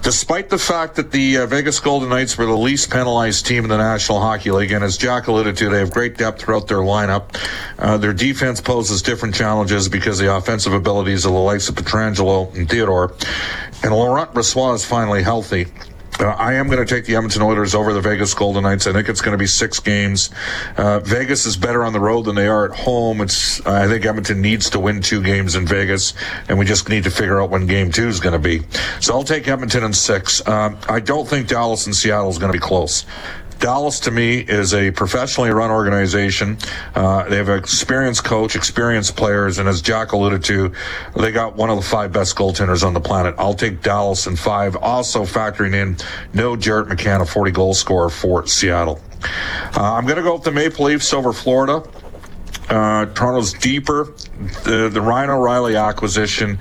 Despite 0.02 0.50
the 0.50 0.58
fact 0.58 0.96
that 0.96 1.10
the 1.10 1.38
uh, 1.38 1.46
Vegas 1.46 1.80
Golden 1.80 2.08
Knights 2.08 2.36
were 2.36 2.46
the 2.46 2.56
least 2.56 2.90
penalized 2.90 3.46
team 3.46 3.64
in 3.64 3.70
the 3.70 3.78
National 3.78 4.20
Hockey 4.20 4.50
League, 4.50 4.72
and 4.72 4.84
as 4.84 4.96
Jack 4.96 5.28
alluded 5.28 5.56
to, 5.56 5.68
they 5.68 5.78
have 5.78 5.90
great 5.90 6.16
depth 6.16 6.42
throughout 6.42 6.68
their 6.68 6.78
lineup. 6.78 7.34
Uh, 7.78 7.96
their 7.96 8.12
defense 8.12 8.60
poses 8.60 9.02
different 9.02 9.34
challenges 9.34 9.88
because 9.88 10.18
the 10.18 10.34
offensive 10.34 10.72
abilities 10.72 11.24
of 11.24 11.32
the 11.32 11.38
likes 11.38 11.68
of 11.68 11.74
Pietrangelo 11.74 12.54
and 12.54 12.68
Theodore. 12.68 13.14
And 13.82 13.92
Laurent 13.92 14.32
Brossoit 14.34 14.74
is 14.74 14.84
finally 14.84 15.22
healthy. 15.22 15.66
Uh, 16.20 16.30
I 16.30 16.54
am 16.54 16.66
going 16.66 16.84
to 16.84 16.94
take 16.94 17.04
the 17.04 17.14
Edmonton 17.14 17.42
Oilers 17.42 17.74
over 17.74 17.92
the 17.92 18.00
Vegas 18.00 18.34
Golden 18.34 18.64
Knights. 18.64 18.86
I 18.86 18.92
think 18.92 19.08
it's 19.08 19.20
going 19.20 19.32
to 19.32 19.38
be 19.38 19.46
six 19.46 19.78
games. 19.78 20.30
Uh, 20.76 20.98
Vegas 21.00 21.46
is 21.46 21.56
better 21.56 21.84
on 21.84 21.92
the 21.92 22.00
road 22.00 22.22
than 22.22 22.34
they 22.34 22.48
are 22.48 22.64
at 22.64 22.76
home. 22.76 23.20
It's 23.20 23.64
I 23.66 23.86
think 23.86 24.04
Edmonton 24.04 24.40
needs 24.40 24.68
to 24.70 24.80
win 24.80 25.00
two 25.00 25.22
games 25.22 25.54
in 25.54 25.66
Vegas, 25.66 26.14
and 26.48 26.58
we 26.58 26.64
just 26.64 26.88
need 26.88 27.04
to 27.04 27.10
figure 27.10 27.40
out 27.40 27.50
when 27.50 27.66
Game 27.66 27.92
Two 27.92 28.08
is 28.08 28.20
going 28.20 28.32
to 28.32 28.38
be. 28.38 28.62
So 29.00 29.14
I'll 29.14 29.24
take 29.24 29.46
Edmonton 29.46 29.84
in 29.84 29.92
six. 29.92 30.46
Um, 30.48 30.78
I 30.88 31.00
don't 31.00 31.28
think 31.28 31.48
Dallas 31.48 31.86
and 31.86 31.94
Seattle 31.94 32.30
is 32.30 32.38
going 32.38 32.52
to 32.52 32.58
be 32.58 32.62
close. 32.62 33.04
Dallas, 33.58 34.00
to 34.00 34.10
me, 34.10 34.38
is 34.38 34.72
a 34.72 34.90
professionally 34.92 35.50
run 35.50 35.70
organization. 35.70 36.58
Uh, 36.94 37.28
they 37.28 37.36
have 37.36 37.48
an 37.48 37.58
experienced 37.58 38.24
coach, 38.24 38.54
experienced 38.54 39.16
players, 39.16 39.58
and 39.58 39.68
as 39.68 39.82
Jack 39.82 40.12
alluded 40.12 40.44
to, 40.44 40.72
they 41.16 41.32
got 41.32 41.56
one 41.56 41.70
of 41.70 41.76
the 41.76 41.82
five 41.82 42.12
best 42.12 42.36
goaltenders 42.36 42.86
on 42.86 42.94
the 42.94 43.00
planet. 43.00 43.34
I'll 43.38 43.54
take 43.54 43.82
Dallas 43.82 44.26
in 44.26 44.36
five. 44.36 44.76
Also 44.76 45.22
factoring 45.22 45.74
in 45.74 45.96
no 46.34 46.56
Jared 46.56 46.88
McCann, 46.88 47.20
a 47.20 47.26
40 47.26 47.50
goal 47.50 47.74
scorer 47.74 48.10
for 48.10 48.46
Seattle. 48.46 49.00
Uh, 49.76 49.94
I'm 49.94 50.04
going 50.04 50.16
to 50.16 50.22
go 50.22 50.34
with 50.34 50.44
the 50.44 50.52
Maple 50.52 50.84
Leafs 50.84 51.12
over 51.12 51.32
Florida. 51.32 51.82
Uh, 52.68 53.06
Toronto's 53.06 53.52
deeper. 53.54 54.14
The, 54.64 54.88
the 54.92 55.00
Ryan 55.00 55.30
O'Reilly 55.30 55.76
acquisition 55.76 56.58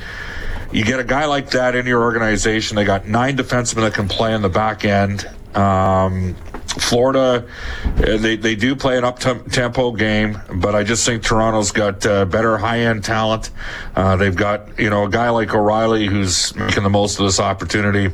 you 0.71 0.83
get 0.83 0.99
a 0.99 1.03
guy 1.03 1.25
like 1.25 1.51
that 1.51 1.75
in 1.75 1.85
your 1.85 2.01
organization. 2.01 2.75
They 2.75 2.83
got 2.83 3.07
nine 3.07 3.37
defensemen 3.37 3.81
that 3.81 3.93
can 3.93 4.07
play 4.07 4.33
in 4.33 4.41
the 4.41 4.49
back 4.49 4.83
end. 4.83 5.25
Um, 5.55 6.35
Florida, 6.79 7.47
uh, 7.85 8.17
they, 8.17 8.35
they 8.35 8.55
do 8.55 8.75
play 8.75 8.97
an 8.97 9.03
up 9.03 9.19
tempo 9.19 9.91
game, 9.91 10.39
but 10.55 10.75
I 10.75 10.83
just 10.83 11.05
think 11.05 11.23
Toronto's 11.23 11.71
got 11.71 12.05
uh, 12.05 12.25
better 12.25 12.57
high 12.57 12.81
end 12.81 13.03
talent. 13.03 13.51
Uh, 13.95 14.15
they've 14.15 14.35
got 14.35 14.79
you 14.79 14.89
know 14.89 15.05
a 15.05 15.09
guy 15.09 15.29
like 15.29 15.53
O'Reilly 15.53 16.07
who's 16.07 16.55
making 16.55 16.83
the 16.83 16.89
most 16.89 17.19
of 17.19 17.25
this 17.25 17.39
opportunity. 17.39 18.13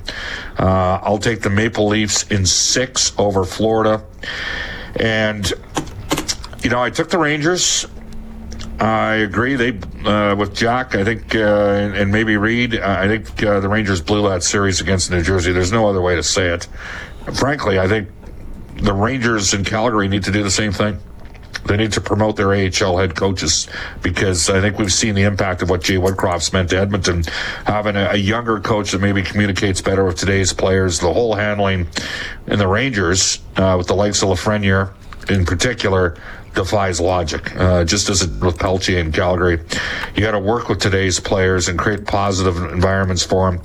Uh, 0.58 1.00
I'll 1.02 1.18
take 1.18 1.42
the 1.42 1.50
Maple 1.50 1.88
Leafs 1.88 2.24
in 2.32 2.46
six 2.46 3.14
over 3.18 3.44
Florida, 3.44 4.04
and 4.96 5.52
you 6.64 6.70
know 6.70 6.82
I 6.82 6.90
took 6.90 7.10
the 7.10 7.18
Rangers. 7.18 7.86
I 8.80 9.16
agree. 9.16 9.56
They 9.56 9.80
uh, 10.06 10.36
with 10.36 10.56
Jack, 10.56 10.96
I 10.96 11.04
think, 11.04 11.36
uh, 11.36 11.40
and, 11.40 11.96
and, 11.96 12.12
maybe 12.12 12.38
Reid. 12.38 12.80
I 12.80 13.08
think 13.08 13.44
uh, 13.44 13.60
the 13.60 13.70
Rangers 13.70 14.02
blew 14.02 14.28
that 14.28 14.44
series 14.44 14.82
against 14.82 15.12
New 15.12 15.22
Jersey. 15.22 15.52
There's 15.54 15.72
no 15.72 15.88
other 15.88 16.02
way 16.02 16.16
to 16.16 16.24
say 16.24 16.48
it. 16.48 16.68
Frankly, 17.36 17.80
I 17.80 17.88
think 17.88 18.10
the 18.78 18.94
Rangers 18.94 19.54
in 19.54 19.64
Calgary 19.64 20.08
need 20.08 20.24
to 20.24 20.32
do 20.32 20.44
the 20.44 20.52
same 20.52 20.72
thing. 20.72 21.00
They 21.66 21.78
need 21.78 21.94
to 21.94 22.02
promote 22.02 22.36
their 22.36 22.54
AHL 22.54 22.98
head 22.98 23.16
coaches 23.16 23.68
because 24.02 24.50
I 24.50 24.60
think 24.60 24.78
we've 24.78 24.92
seen 24.92 25.16
the 25.16 25.24
impact 25.24 25.62
of 25.62 25.70
what 25.70 25.82
Jay 25.82 25.96
Woodcroft's 25.96 26.52
meant 26.52 26.70
to 26.72 26.80
Edmonton. 26.80 27.24
Having 27.66 27.96
a, 27.96 28.10
a 28.12 28.18
younger 28.18 28.60
coach 28.60 28.92
that 28.92 29.00
maybe 29.00 29.22
communicates 29.22 29.82
better 29.82 30.04
with 30.04 30.18
today's 30.18 30.52
players, 30.52 31.00
the 31.00 31.14
whole 31.14 31.36
handling 31.36 31.88
in 32.48 32.60
the 32.60 32.68
Rangers 32.68 33.40
uh, 33.56 33.76
with 33.78 33.88
the 33.88 33.96
likes 33.96 34.22
of 34.22 34.30
Lafreniere 34.30 34.92
in 35.30 35.46
particular 35.46 36.18
defies 36.54 37.00
logic. 37.00 37.56
Uh, 37.56 37.84
just 37.84 38.10
as 38.10 38.22
it 38.22 38.30
with 38.44 38.58
Pelche 38.58 38.98
in 38.98 39.12
Calgary, 39.12 39.60
you 40.16 40.22
got 40.22 40.32
to 40.32 40.40
work 40.40 40.70
with 40.70 40.80
today's 40.80 41.20
players 41.20 41.68
and 41.68 41.80
create 41.80 42.06
positive 42.06 42.58
environments 42.58 43.24
for 43.24 43.52
them. 43.52 43.62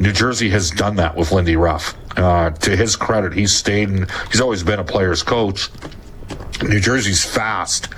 New 0.00 0.12
Jersey 0.12 0.48
has 0.50 0.70
done 0.70 0.96
that 0.96 1.14
with 1.14 1.30
Lindy 1.30 1.56
Ruff. 1.56 1.94
Uh, 2.16 2.50
to 2.50 2.74
his 2.74 2.96
credit, 2.96 3.34
he's 3.34 3.52
stayed 3.52 3.90
and 3.90 4.10
he's 4.30 4.40
always 4.40 4.62
been 4.62 4.80
a 4.80 4.84
player's 4.84 5.22
coach. 5.22 5.68
New 6.62 6.80
Jersey's 6.80 7.24
fast. 7.24 7.88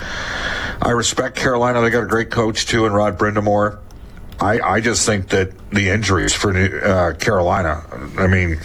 I 0.83 0.91
respect 0.91 1.37
Carolina. 1.37 1.81
They 1.81 1.91
got 1.91 2.05
a 2.05 2.09
great 2.09 2.31
coach 2.31 2.67
too, 2.67 2.87
and 2.87 2.95
Rod 2.95 3.19
Brind'Amour. 3.19 3.79
I, 4.41 4.61
I 4.61 4.81
just 4.81 5.07
think 5.07 5.29
that 5.29 5.53
the 5.71 5.91
injuries 5.91 6.33
for 6.33 6.53
New, 6.53 6.67
uh, 6.79 7.15
Carolina, 7.15 7.85
I 8.19 8.27
mean, 8.27 8.59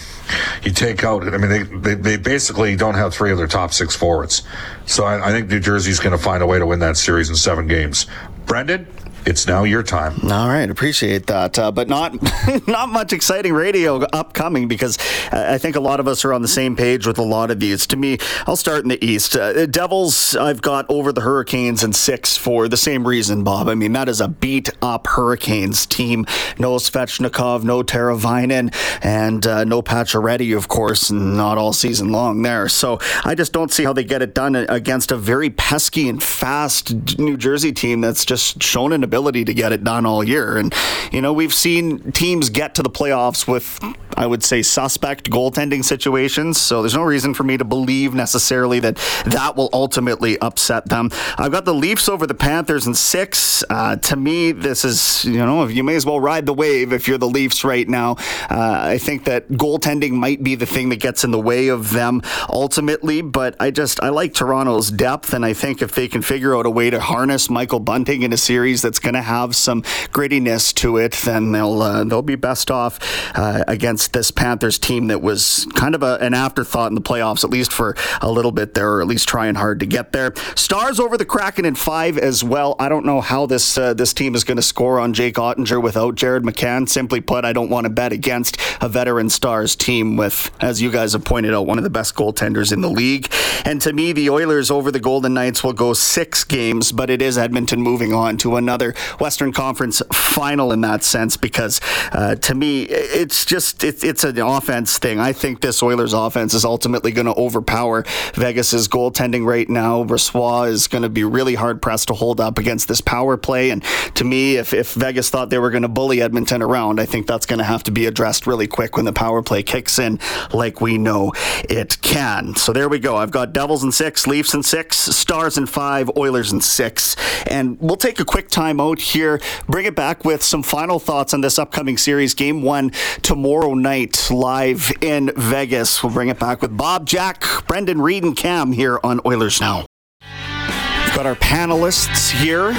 you 0.64 0.72
take 0.72 1.04
out, 1.04 1.22
I 1.32 1.36
mean, 1.36 1.48
they, 1.48 1.62
they, 1.62 1.94
they, 1.94 2.16
basically 2.16 2.74
don't 2.74 2.94
have 2.94 3.14
three 3.14 3.30
of 3.30 3.38
their 3.38 3.46
top 3.46 3.72
six 3.72 3.94
forwards. 3.94 4.42
So 4.86 5.04
I, 5.04 5.28
I 5.28 5.30
think 5.30 5.48
New 5.48 5.60
Jersey's 5.60 6.00
going 6.00 6.16
to 6.16 6.22
find 6.22 6.42
a 6.42 6.46
way 6.46 6.58
to 6.58 6.66
win 6.66 6.80
that 6.80 6.96
series 6.96 7.30
in 7.30 7.36
seven 7.36 7.68
games. 7.68 8.06
Brenden? 8.46 8.86
It's 9.26 9.46
now 9.46 9.64
your 9.64 9.82
time. 9.82 10.14
All 10.24 10.48
right, 10.48 10.68
appreciate 10.68 11.26
that, 11.26 11.58
uh, 11.58 11.70
but 11.70 11.88
not 11.88 12.14
not 12.66 12.88
much 12.88 13.12
exciting 13.12 13.52
radio 13.52 13.96
upcoming 14.12 14.68
because 14.68 14.98
I 15.32 15.58
think 15.58 15.76
a 15.76 15.80
lot 15.80 16.00
of 16.00 16.08
us 16.08 16.24
are 16.24 16.32
on 16.32 16.42
the 16.42 16.48
same 16.48 16.76
page 16.76 17.06
with 17.06 17.18
a 17.18 17.22
lot 17.22 17.50
of 17.50 17.60
these. 17.60 17.86
To 17.88 17.96
me, 17.96 18.18
I'll 18.46 18.56
start 18.56 18.82
in 18.82 18.88
the 18.88 19.04
East. 19.04 19.36
Uh, 19.36 19.66
Devils, 19.66 20.36
I've 20.36 20.62
got 20.62 20.86
over 20.88 21.12
the 21.12 21.20
Hurricanes 21.20 21.82
and 21.82 21.94
six 21.94 22.36
for 22.36 22.68
the 22.68 22.76
same 22.76 23.06
reason, 23.06 23.44
Bob. 23.44 23.68
I 23.68 23.74
mean 23.74 23.92
that 23.92 24.08
is 24.08 24.20
a 24.20 24.28
beat 24.28 24.70
up 24.82 25.06
Hurricanes 25.06 25.86
team. 25.86 26.24
No 26.58 26.76
Svechnikov, 26.76 27.64
no 27.64 27.82
Teravainen, 27.82 28.74
and 29.02 29.46
uh, 29.46 29.64
no 29.64 29.82
Pacioretty, 29.82 30.56
of 30.56 30.68
course, 30.68 31.10
not 31.10 31.58
all 31.58 31.72
season 31.72 32.12
long 32.12 32.42
there. 32.42 32.68
So 32.68 32.98
I 33.24 33.34
just 33.34 33.52
don't 33.52 33.72
see 33.72 33.84
how 33.84 33.92
they 33.92 34.04
get 34.04 34.22
it 34.22 34.34
done 34.34 34.54
against 34.56 35.12
a 35.12 35.16
very 35.16 35.50
pesky 35.50 36.08
and 36.08 36.22
fast 36.22 37.18
New 37.18 37.36
Jersey 37.36 37.72
team 37.72 38.00
that's 38.00 38.24
just 38.24 38.62
shown 38.62 38.92
an 38.92 39.02
ability 39.08 39.42
to 39.44 39.54
get 39.54 39.72
it 39.72 39.82
done 39.82 40.04
all 40.04 40.22
year. 40.22 40.58
And, 40.60 40.74
you 41.10 41.20
know, 41.22 41.32
we've 41.32 41.54
seen 41.54 42.12
teams 42.12 42.50
get 42.50 42.74
to 42.76 42.82
the 42.82 42.90
playoffs 43.00 43.48
with, 43.48 43.80
I 44.16 44.26
would 44.26 44.44
say, 44.44 44.62
suspect 44.62 45.30
goaltending 45.30 45.82
situations. 45.84 46.60
So 46.60 46.82
there's 46.82 46.94
no 46.94 47.02
reason 47.02 47.34
for 47.34 47.44
me 47.44 47.56
to 47.56 47.64
believe 47.64 48.14
necessarily 48.14 48.80
that 48.80 48.96
that 49.24 49.56
will 49.56 49.70
ultimately 49.72 50.38
upset 50.40 50.88
them. 50.88 51.10
I've 51.38 51.52
got 51.52 51.64
the 51.64 51.74
Leafs 51.74 52.08
over 52.08 52.26
the 52.26 52.34
Panthers 52.34 52.86
in 52.86 52.94
six. 52.94 53.64
Uh, 53.70 53.96
to 53.96 54.16
me, 54.16 54.52
this 54.52 54.84
is, 54.84 55.24
you 55.24 55.38
know, 55.38 55.66
you 55.66 55.82
may 55.82 55.96
as 55.96 56.04
well 56.04 56.20
ride 56.20 56.44
the 56.46 56.54
wave 56.54 56.92
if 56.92 57.08
you're 57.08 57.18
the 57.18 57.28
Leafs 57.28 57.64
right 57.64 57.88
now. 57.88 58.16
Uh, 58.50 58.78
I 58.94 58.98
think 58.98 59.24
that 59.24 59.48
goaltending 59.48 60.12
might 60.12 60.42
be 60.42 60.54
the 60.54 60.66
thing 60.66 60.90
that 60.90 61.00
gets 61.00 61.24
in 61.24 61.30
the 61.30 61.40
way 61.40 61.68
of 61.68 61.92
them 61.92 62.20
ultimately, 62.48 63.22
but 63.22 63.56
I 63.58 63.70
just, 63.70 64.02
I 64.02 64.10
like 64.10 64.34
Toronto's 64.34 64.90
depth, 64.90 65.32
and 65.32 65.44
I 65.44 65.54
think 65.54 65.80
if 65.80 65.94
they 65.94 66.08
can 66.08 66.22
figure 66.22 66.56
out 66.56 66.66
a 66.66 66.70
way 66.70 66.90
to 66.90 67.00
harness 67.00 67.48
Michael 67.48 67.80
Bunting 67.80 68.22
in 68.22 68.32
a 68.32 68.36
series 68.36 68.82
that's 68.82 68.97
going 69.00 69.14
to 69.14 69.22
have 69.22 69.54
some 69.56 69.82
grittiness 70.12 70.74
to 70.74 70.96
it, 70.96 71.12
then 71.24 71.52
they'll 71.52 71.82
uh, 71.82 72.04
they'll 72.04 72.22
be 72.22 72.36
best 72.36 72.70
off 72.70 72.98
uh, 73.34 73.64
against 73.66 74.12
this 74.12 74.30
Panthers 74.30 74.78
team 74.78 75.08
that 75.08 75.22
was 75.22 75.66
kind 75.74 75.94
of 75.94 76.02
a, 76.02 76.16
an 76.20 76.34
afterthought 76.34 76.90
in 76.90 76.94
the 76.94 77.00
playoffs, 77.00 77.44
at 77.44 77.50
least 77.50 77.72
for 77.72 77.96
a 78.20 78.30
little 78.30 78.52
bit 78.52 78.74
there, 78.74 78.94
or 78.94 79.00
at 79.00 79.06
least 79.06 79.28
trying 79.28 79.54
hard 79.54 79.80
to 79.80 79.86
get 79.86 80.12
there. 80.12 80.32
Stars 80.54 81.00
over 81.00 81.16
the 81.16 81.24
Kraken 81.24 81.64
in 81.64 81.74
five 81.74 82.18
as 82.18 82.42
well. 82.42 82.76
I 82.78 82.88
don't 82.88 83.04
know 83.04 83.20
how 83.20 83.46
this 83.46 83.78
uh, 83.78 83.94
this 83.94 84.12
team 84.12 84.34
is 84.34 84.44
going 84.44 84.56
to 84.56 84.62
score 84.62 84.98
on 85.00 85.12
Jake 85.12 85.34
Oettinger 85.34 85.82
without 85.82 86.14
Jared 86.14 86.42
McCann. 86.42 86.88
Simply 86.88 87.20
put, 87.20 87.44
I 87.44 87.52
don't 87.52 87.70
want 87.70 87.84
to 87.84 87.90
bet 87.90 88.12
against 88.12 88.56
a 88.80 88.88
veteran 88.88 89.30
Stars 89.30 89.76
team 89.76 90.16
with, 90.16 90.50
as 90.60 90.80
you 90.80 90.90
guys 90.90 91.12
have 91.12 91.24
pointed 91.24 91.54
out, 91.54 91.66
one 91.66 91.78
of 91.78 91.84
the 91.84 91.90
best 91.90 92.14
goaltenders 92.14 92.72
in 92.72 92.80
the 92.80 92.90
league. 92.90 93.32
And 93.64 93.80
to 93.82 93.92
me, 93.92 94.12
the 94.12 94.30
Oilers 94.30 94.70
over 94.70 94.90
the 94.90 95.00
Golden 95.00 95.34
Knights 95.34 95.62
will 95.62 95.72
go 95.72 95.92
six 95.92 96.44
games, 96.44 96.92
but 96.92 97.10
it 97.10 97.20
is 97.20 97.36
Edmonton 97.36 97.82
moving 97.82 98.12
on 98.12 98.36
to 98.38 98.56
another 98.56 98.87
Western 99.18 99.52
Conference 99.52 100.02
final 100.12 100.72
in 100.72 100.80
that 100.82 101.04
sense 101.04 101.36
because 101.36 101.80
uh, 102.12 102.34
to 102.36 102.54
me, 102.54 102.82
it's 102.82 103.44
just 103.44 103.84
it, 103.84 104.04
it's 104.04 104.24
an 104.24 104.38
offense 104.38 104.98
thing. 104.98 105.18
I 105.18 105.32
think 105.32 105.60
this 105.60 105.82
Oilers 105.82 106.12
offense 106.12 106.54
is 106.54 106.64
ultimately 106.64 107.12
going 107.12 107.26
to 107.26 107.34
overpower 107.34 108.04
Vegas's 108.34 108.88
goaltending 108.88 109.44
right 109.44 109.68
now. 109.68 110.04
Brossoit 110.04 110.68
is 110.68 110.88
going 110.88 111.02
to 111.02 111.08
be 111.08 111.24
really 111.24 111.54
hard 111.54 111.82
pressed 111.82 112.08
to 112.08 112.14
hold 112.14 112.40
up 112.40 112.58
against 112.58 112.88
this 112.88 113.00
power 113.00 113.36
play. 113.36 113.70
And 113.70 113.82
to 114.14 114.24
me, 114.24 114.56
if, 114.56 114.72
if 114.72 114.94
Vegas 114.94 115.30
thought 115.30 115.50
they 115.50 115.58
were 115.58 115.70
going 115.70 115.82
to 115.82 115.88
bully 115.88 116.20
Edmonton 116.20 116.62
around, 116.62 117.00
I 117.00 117.06
think 117.06 117.26
that's 117.26 117.46
going 117.46 117.58
to 117.58 117.64
have 117.64 117.82
to 117.84 117.90
be 117.90 118.06
addressed 118.06 118.46
really 118.46 118.66
quick 118.66 118.96
when 118.96 119.04
the 119.04 119.12
power 119.12 119.42
play 119.42 119.62
kicks 119.62 119.98
in, 119.98 120.18
like 120.52 120.80
we 120.80 120.98
know 120.98 121.32
it 121.68 122.00
can. 122.02 122.54
So 122.56 122.72
there 122.72 122.88
we 122.88 122.98
go. 122.98 123.16
I've 123.16 123.30
got 123.30 123.52
Devils 123.52 123.84
in 123.84 123.92
six, 123.92 124.26
Leafs 124.26 124.54
in 124.54 124.62
six, 124.62 124.96
Stars 124.96 125.58
in 125.58 125.66
five, 125.66 126.10
Oilers 126.16 126.52
in 126.52 126.60
six. 126.60 127.16
And 127.46 127.78
we'll 127.80 127.96
take 127.96 128.20
a 128.20 128.24
quick 128.24 128.48
time 128.48 128.77
out 128.80 129.00
here. 129.00 129.40
Bring 129.68 129.86
it 129.86 129.94
back 129.94 130.24
with 130.24 130.42
some 130.42 130.62
final 130.62 130.98
thoughts 130.98 131.34
on 131.34 131.40
this 131.40 131.58
upcoming 131.58 131.96
series. 131.96 132.34
Game 132.34 132.62
one 132.62 132.90
tomorrow 133.22 133.74
night, 133.74 134.30
live 134.30 134.92
in 135.00 135.30
Vegas. 135.36 136.02
We'll 136.02 136.12
bring 136.12 136.28
it 136.28 136.38
back 136.38 136.62
with 136.62 136.76
Bob, 136.76 137.06
Jack, 137.06 137.42
Brenden, 137.66 138.02
Reid, 138.02 138.24
and 138.24 138.36
Cam 138.36 138.72
here 138.72 138.98
on 139.02 139.20
Oilers 139.26 139.60
Now. 139.60 139.86
We've 140.20 141.16
got 141.16 141.26
our 141.26 141.36
panelists 141.36 142.30
here 142.30 142.74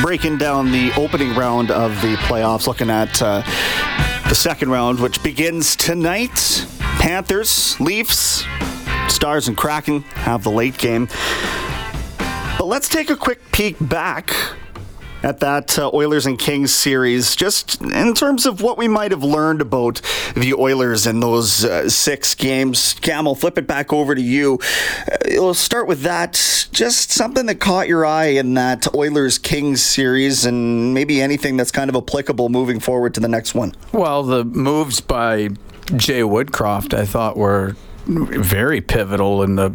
breaking 0.00 0.38
down 0.38 0.70
the 0.70 0.92
opening 0.96 1.34
round 1.34 1.70
of 1.70 1.90
the 2.02 2.14
playoffs, 2.16 2.66
looking 2.66 2.90
at 2.90 3.20
uh, 3.22 3.42
the 4.28 4.34
second 4.34 4.70
round, 4.70 5.00
which 5.00 5.22
begins 5.22 5.76
tonight. 5.76 6.66
Panthers, 6.78 7.78
Leafs, 7.80 8.44
Stars, 9.08 9.48
and 9.48 9.56
Kraken 9.56 10.02
have 10.14 10.44
the 10.44 10.50
late 10.50 10.78
game. 10.78 11.08
But 12.58 12.66
let's 12.66 12.88
take 12.88 13.10
a 13.10 13.16
quick 13.16 13.40
peek 13.52 13.76
back 13.80 14.32
at 15.22 15.40
that 15.40 15.78
uh, 15.78 15.90
Oilers 15.92 16.26
and 16.26 16.38
Kings 16.38 16.72
series, 16.72 17.36
just 17.36 17.80
in 17.80 18.14
terms 18.14 18.46
of 18.46 18.60
what 18.60 18.78
we 18.78 18.88
might 18.88 19.10
have 19.10 19.22
learned 19.22 19.60
about 19.60 20.00
the 20.34 20.54
Oilers 20.54 21.06
in 21.06 21.20
those 21.20 21.64
uh, 21.64 21.88
six 21.88 22.34
games. 22.34 22.94
Cam, 22.94 23.26
I'll 23.26 23.34
flip 23.34 23.58
it 23.58 23.66
back 23.66 23.92
over 23.92 24.14
to 24.14 24.22
you. 24.22 24.58
Uh, 25.10 25.16
we'll 25.28 25.54
start 25.54 25.86
with 25.86 26.02
that. 26.02 26.32
Just 26.72 27.10
something 27.10 27.46
that 27.46 27.56
caught 27.56 27.88
your 27.88 28.06
eye 28.06 28.26
in 28.26 28.54
that 28.54 28.94
Oilers 28.94 29.38
Kings 29.38 29.82
series, 29.82 30.44
and 30.44 30.94
maybe 30.94 31.20
anything 31.20 31.56
that's 31.56 31.70
kind 31.70 31.90
of 31.90 31.96
applicable 31.96 32.48
moving 32.48 32.80
forward 32.80 33.14
to 33.14 33.20
the 33.20 33.28
next 33.28 33.54
one. 33.54 33.74
Well, 33.92 34.22
the 34.22 34.44
moves 34.44 35.00
by 35.00 35.50
Jay 35.96 36.20
Woodcroft, 36.20 36.94
I 36.94 37.04
thought 37.04 37.36
were 37.36 37.76
very 38.06 38.80
pivotal 38.80 39.42
in 39.42 39.56
the 39.56 39.72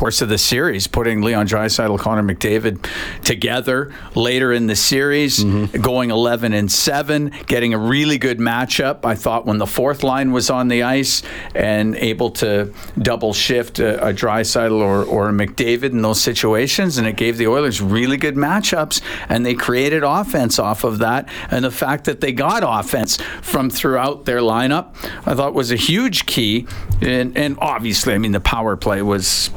course 0.00 0.22
of 0.22 0.30
the 0.30 0.38
series, 0.38 0.86
putting 0.86 1.20
Leon 1.20 1.46
Draisaitl, 1.46 1.98
Connor 1.98 2.22
McDavid 2.22 2.88
together 3.22 3.92
later 4.14 4.50
in 4.50 4.66
the 4.66 4.74
series, 4.74 5.44
mm-hmm. 5.44 5.78
going 5.82 6.10
11 6.10 6.54
and 6.54 6.72
7, 6.72 7.30
getting 7.46 7.74
a 7.74 7.78
really 7.78 8.16
good 8.16 8.38
matchup. 8.38 9.04
I 9.04 9.14
thought 9.14 9.44
when 9.44 9.58
the 9.58 9.66
fourth 9.66 10.02
line 10.02 10.32
was 10.32 10.48
on 10.48 10.68
the 10.68 10.84
ice 10.84 11.22
and 11.54 11.96
able 11.96 12.30
to 12.30 12.72
double 12.98 13.34
shift 13.34 13.78
a, 13.78 14.08
a 14.08 14.14
Draisaitl 14.14 14.80
or, 14.80 15.04
or 15.04 15.28
a 15.28 15.32
McDavid 15.32 15.90
in 15.90 16.00
those 16.00 16.18
situations, 16.18 16.96
and 16.96 17.06
it 17.06 17.16
gave 17.18 17.36
the 17.36 17.46
Oilers 17.46 17.82
really 17.82 18.16
good 18.16 18.36
matchups, 18.36 19.02
and 19.28 19.44
they 19.44 19.52
created 19.52 20.02
offense 20.02 20.58
off 20.58 20.82
of 20.82 21.00
that. 21.00 21.28
And 21.50 21.62
the 21.62 21.70
fact 21.70 22.06
that 22.06 22.22
they 22.22 22.32
got 22.32 22.62
offense 22.64 23.18
from 23.42 23.68
throughout 23.68 24.24
their 24.24 24.40
lineup, 24.40 24.94
I 25.26 25.34
thought 25.34 25.52
was 25.52 25.70
a 25.70 25.76
huge 25.76 26.24
key. 26.24 26.66
And, 27.02 27.36
and 27.36 27.58
obviously, 27.60 28.14
I 28.14 28.18
mean, 28.18 28.32
the 28.32 28.40
power 28.40 28.78
play 28.78 29.02
was 29.02 29.50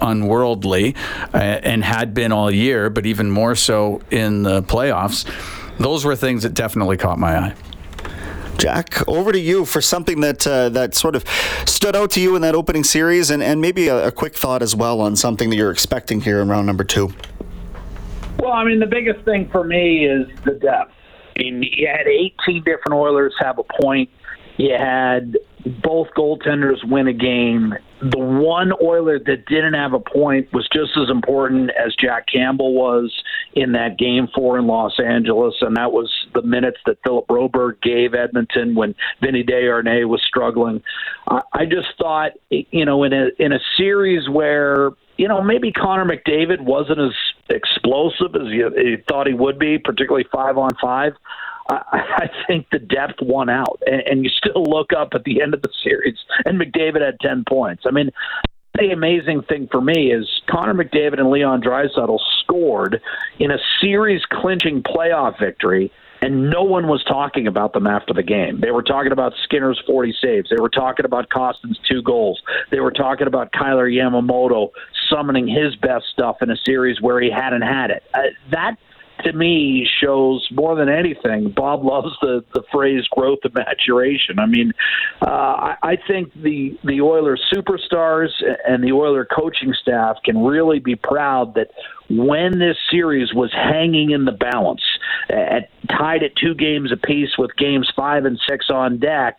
unworldly 0.00 0.94
uh, 1.34 1.36
and 1.36 1.84
had 1.84 2.14
been 2.14 2.32
all 2.32 2.50
year, 2.50 2.90
but 2.90 3.06
even 3.06 3.30
more 3.30 3.54
so 3.54 4.00
in 4.10 4.42
the 4.42 4.62
playoffs. 4.62 5.24
Those 5.78 6.04
were 6.04 6.16
things 6.16 6.42
that 6.42 6.54
definitely 6.54 6.96
caught 6.96 7.18
my 7.18 7.38
eye. 7.38 7.54
Jack, 8.58 9.06
over 9.08 9.30
to 9.30 9.38
you 9.38 9.64
for 9.64 9.80
something 9.80 10.20
that 10.20 10.44
uh, 10.44 10.68
that 10.70 10.96
sort 10.96 11.14
of 11.14 11.24
stood 11.64 11.94
out 11.94 12.10
to 12.12 12.20
you 12.20 12.34
in 12.34 12.42
that 12.42 12.56
opening 12.56 12.82
series, 12.82 13.30
and, 13.30 13.40
and 13.40 13.60
maybe 13.60 13.86
a, 13.86 14.08
a, 14.08 14.10
quick 14.10 14.34
thought 14.34 14.62
as 14.62 14.74
well 14.74 15.00
on 15.00 15.14
something 15.14 15.48
that 15.50 15.56
you're 15.56 15.70
expecting 15.70 16.20
here 16.20 16.40
in 16.40 16.48
round 16.48 16.66
number 16.66 16.82
two. 16.82 17.14
Well, 18.40 18.52
I 18.52 18.64
mean, 18.64 18.80
the 18.80 18.86
biggest 18.86 19.24
thing 19.24 19.48
for 19.50 19.62
me 19.62 20.06
is 20.06 20.26
the 20.44 20.54
depth. 20.54 20.92
I 21.36 21.42
mean, 21.42 21.62
you 21.62 21.86
had 21.86 22.08
18 22.08 22.64
different 22.64 22.94
Oilers 22.94 23.32
have 23.38 23.58
a 23.58 23.64
point. 23.80 24.10
You 24.56 24.72
had 24.72 25.38
both 25.82 26.08
goaltenders 26.16 26.82
win 26.84 27.06
a 27.06 27.12
game. 27.12 27.74
The 28.00 28.18
one 28.18 28.72
Oiler 28.82 29.18
that 29.18 29.46
didn't 29.46 29.74
have 29.74 29.92
a 29.92 29.98
point 29.98 30.52
was 30.52 30.68
just 30.72 30.96
as 30.96 31.10
important 31.10 31.70
as 31.70 31.94
Jack 31.96 32.26
Campbell 32.32 32.74
was 32.74 33.12
in 33.54 33.72
that 33.72 33.98
game 33.98 34.28
four 34.34 34.58
in 34.58 34.66
Los 34.66 35.00
Angeles, 35.00 35.54
and 35.60 35.76
that 35.76 35.90
was 35.90 36.08
the 36.32 36.42
minutes 36.42 36.78
that 36.86 36.98
Philip 37.04 37.26
Broberg 37.26 37.82
gave 37.82 38.14
Edmonton 38.14 38.76
when 38.76 38.94
Vinny 39.20 39.42
Desharnais 39.42 40.08
was 40.08 40.22
struggling. 40.26 40.82
I 41.26 41.64
just 41.64 41.88
thought, 41.98 42.32
you 42.50 42.84
know, 42.84 43.02
in 43.02 43.12
a 43.12 43.28
in 43.38 43.52
a 43.52 43.60
series 43.76 44.28
where 44.28 44.90
you 45.16 45.26
know 45.26 45.42
maybe 45.42 45.72
Connor 45.72 46.04
McDavid 46.04 46.60
wasn't 46.60 47.00
as 47.00 47.12
explosive 47.50 48.36
as 48.36 48.48
you, 48.48 48.70
you 48.76 49.02
thought 49.08 49.26
he 49.26 49.34
would 49.34 49.58
be, 49.58 49.78
particularly 49.78 50.26
five 50.32 50.56
on 50.56 50.70
five. 50.80 51.14
I, 51.68 51.82
I 51.92 52.30
think 52.46 52.66
the 52.70 52.78
depth 52.78 53.20
won 53.20 53.48
out, 53.48 53.80
and, 53.86 54.02
and 54.06 54.24
you 54.24 54.30
still 54.30 54.62
look 54.64 54.92
up 54.92 55.10
at 55.14 55.24
the 55.24 55.42
end 55.42 55.54
of 55.54 55.62
the 55.62 55.70
series, 55.82 56.16
and 56.44 56.60
McDavid 56.60 57.04
had 57.04 57.20
ten 57.20 57.44
points. 57.46 57.84
I 57.86 57.90
mean, 57.90 58.10
the 58.74 58.90
amazing 58.90 59.42
thing 59.42 59.68
for 59.70 59.80
me 59.80 60.12
is 60.12 60.26
Connor 60.48 60.74
McDavid 60.74 61.18
and 61.18 61.30
Leon 61.30 61.62
Draisaitl 61.62 62.18
scored 62.40 63.00
in 63.38 63.50
a 63.50 63.58
series 63.80 64.22
clinching 64.30 64.82
playoff 64.82 65.38
victory 65.38 65.92
and 66.20 66.50
no 66.50 66.62
one 66.62 66.88
was 66.88 67.02
talking 67.04 67.46
about 67.46 67.72
them 67.72 67.86
after 67.86 68.12
the 68.12 68.22
game. 68.22 68.60
They 68.60 68.70
were 68.70 68.82
talking 68.82 69.12
about 69.12 69.34
Skinner's 69.44 69.80
40 69.86 70.14
saves. 70.20 70.50
They 70.50 70.60
were 70.60 70.68
talking 70.68 71.04
about 71.04 71.28
Kostin's 71.28 71.78
two 71.88 72.02
goals. 72.02 72.42
They 72.70 72.80
were 72.80 72.90
talking 72.90 73.26
about 73.26 73.52
Kailer 73.52 73.88
Yamamoto 73.88 74.70
summoning 75.08 75.46
his 75.46 75.76
best 75.76 76.06
stuff 76.12 76.42
in 76.42 76.50
a 76.50 76.56
series 76.56 77.00
where 77.00 77.20
he 77.20 77.30
hadn't 77.30 77.62
had 77.62 77.90
it. 77.90 78.02
Uh, 78.14 78.22
that 78.50 78.76
to 79.24 79.32
me 79.32 79.86
shows 80.00 80.46
more 80.50 80.76
than 80.76 80.88
anything. 80.88 81.50
Bob 81.50 81.84
loves 81.84 82.14
the 82.20 82.44
the 82.54 82.62
phrase 82.72 83.04
growth 83.10 83.40
and 83.44 83.54
maturation. 83.54 84.38
I 84.38 84.46
mean, 84.46 84.72
uh, 85.22 85.26
I, 85.30 85.76
I 85.82 85.96
think 86.06 86.32
the 86.34 86.78
the 86.84 87.00
Oilers 87.00 87.42
superstars 87.52 88.28
and 88.66 88.82
the 88.82 88.92
Oiler 88.92 89.24
coaching 89.26 89.74
staff 89.80 90.16
can 90.24 90.42
really 90.44 90.78
be 90.78 90.96
proud 90.96 91.54
that 91.54 91.68
when 92.10 92.58
this 92.58 92.76
series 92.90 93.34
was 93.34 93.52
hanging 93.52 94.10
in 94.10 94.24
the 94.24 94.32
balance, 94.32 94.82
at, 95.28 95.70
tied 95.88 96.22
at 96.22 96.34
two 96.36 96.54
games 96.54 96.90
apiece 96.92 97.36
with 97.36 97.54
games 97.56 97.90
five 97.94 98.24
and 98.24 98.38
six 98.48 98.70
on 98.70 98.98
deck 98.98 99.38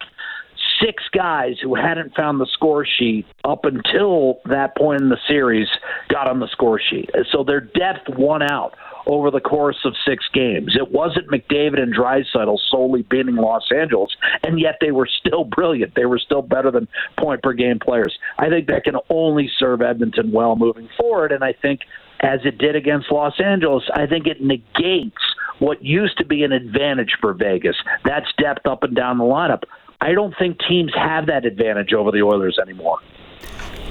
six 0.83 1.03
guys 1.11 1.55
who 1.61 1.75
hadn't 1.75 2.15
found 2.15 2.39
the 2.39 2.47
score 2.53 2.85
sheet 2.85 3.25
up 3.43 3.65
until 3.65 4.39
that 4.45 4.75
point 4.77 5.01
in 5.01 5.09
the 5.09 5.17
series 5.27 5.67
got 6.09 6.29
on 6.29 6.39
the 6.39 6.47
score 6.47 6.79
sheet. 6.79 7.09
So 7.31 7.43
their 7.43 7.61
depth 7.61 8.07
won 8.09 8.41
out 8.41 8.75
over 9.09 9.31
the 9.31 9.41
course 9.41 9.79
of 9.85 9.95
six 10.07 10.23
games. 10.33 10.77
It 10.79 10.91
wasn't 10.91 11.29
McDavid 11.29 11.79
and 11.79 11.93
Draisaitl 11.93 12.59
solely 12.69 13.01
beating 13.01 13.35
Los 13.35 13.67
Angeles, 13.75 14.15
and 14.43 14.59
yet 14.59 14.77
they 14.79 14.91
were 14.91 15.07
still 15.07 15.43
brilliant. 15.43 15.95
They 15.95 16.05
were 16.05 16.19
still 16.19 16.43
better 16.43 16.69
than 16.69 16.87
point 17.17 17.41
per 17.41 17.53
game 17.53 17.79
players. 17.79 18.15
I 18.37 18.49
think 18.49 18.67
that 18.67 18.83
can 18.83 18.97
only 19.09 19.49
serve 19.57 19.81
Edmonton 19.81 20.31
well 20.31 20.55
moving 20.55 20.87
forward, 20.95 21.31
and 21.31 21.43
I 21.43 21.53
think 21.53 21.81
as 22.21 22.41
it 22.45 22.59
did 22.59 22.75
against 22.75 23.11
Los 23.11 23.39
Angeles, 23.39 23.83
I 23.95 24.05
think 24.05 24.27
it 24.27 24.41
negates 24.41 25.17
what 25.57 25.83
used 25.83 26.17
to 26.19 26.25
be 26.25 26.43
an 26.43 26.51
advantage 26.51 27.17
for 27.19 27.33
Vegas. 27.33 27.75
That's 28.05 28.27
depth 28.37 28.67
up 28.67 28.83
and 28.83 28.95
down 28.95 29.17
the 29.17 29.23
lineup. 29.23 29.63
I 30.01 30.13
don't 30.13 30.35
think 30.37 30.59
teams 30.69 30.91
have 30.95 31.25
that 31.25 31.45
advantage 31.45 31.93
over 31.93 32.11
the 32.11 32.21
Oilers 32.21 32.59
anymore. 32.61 32.99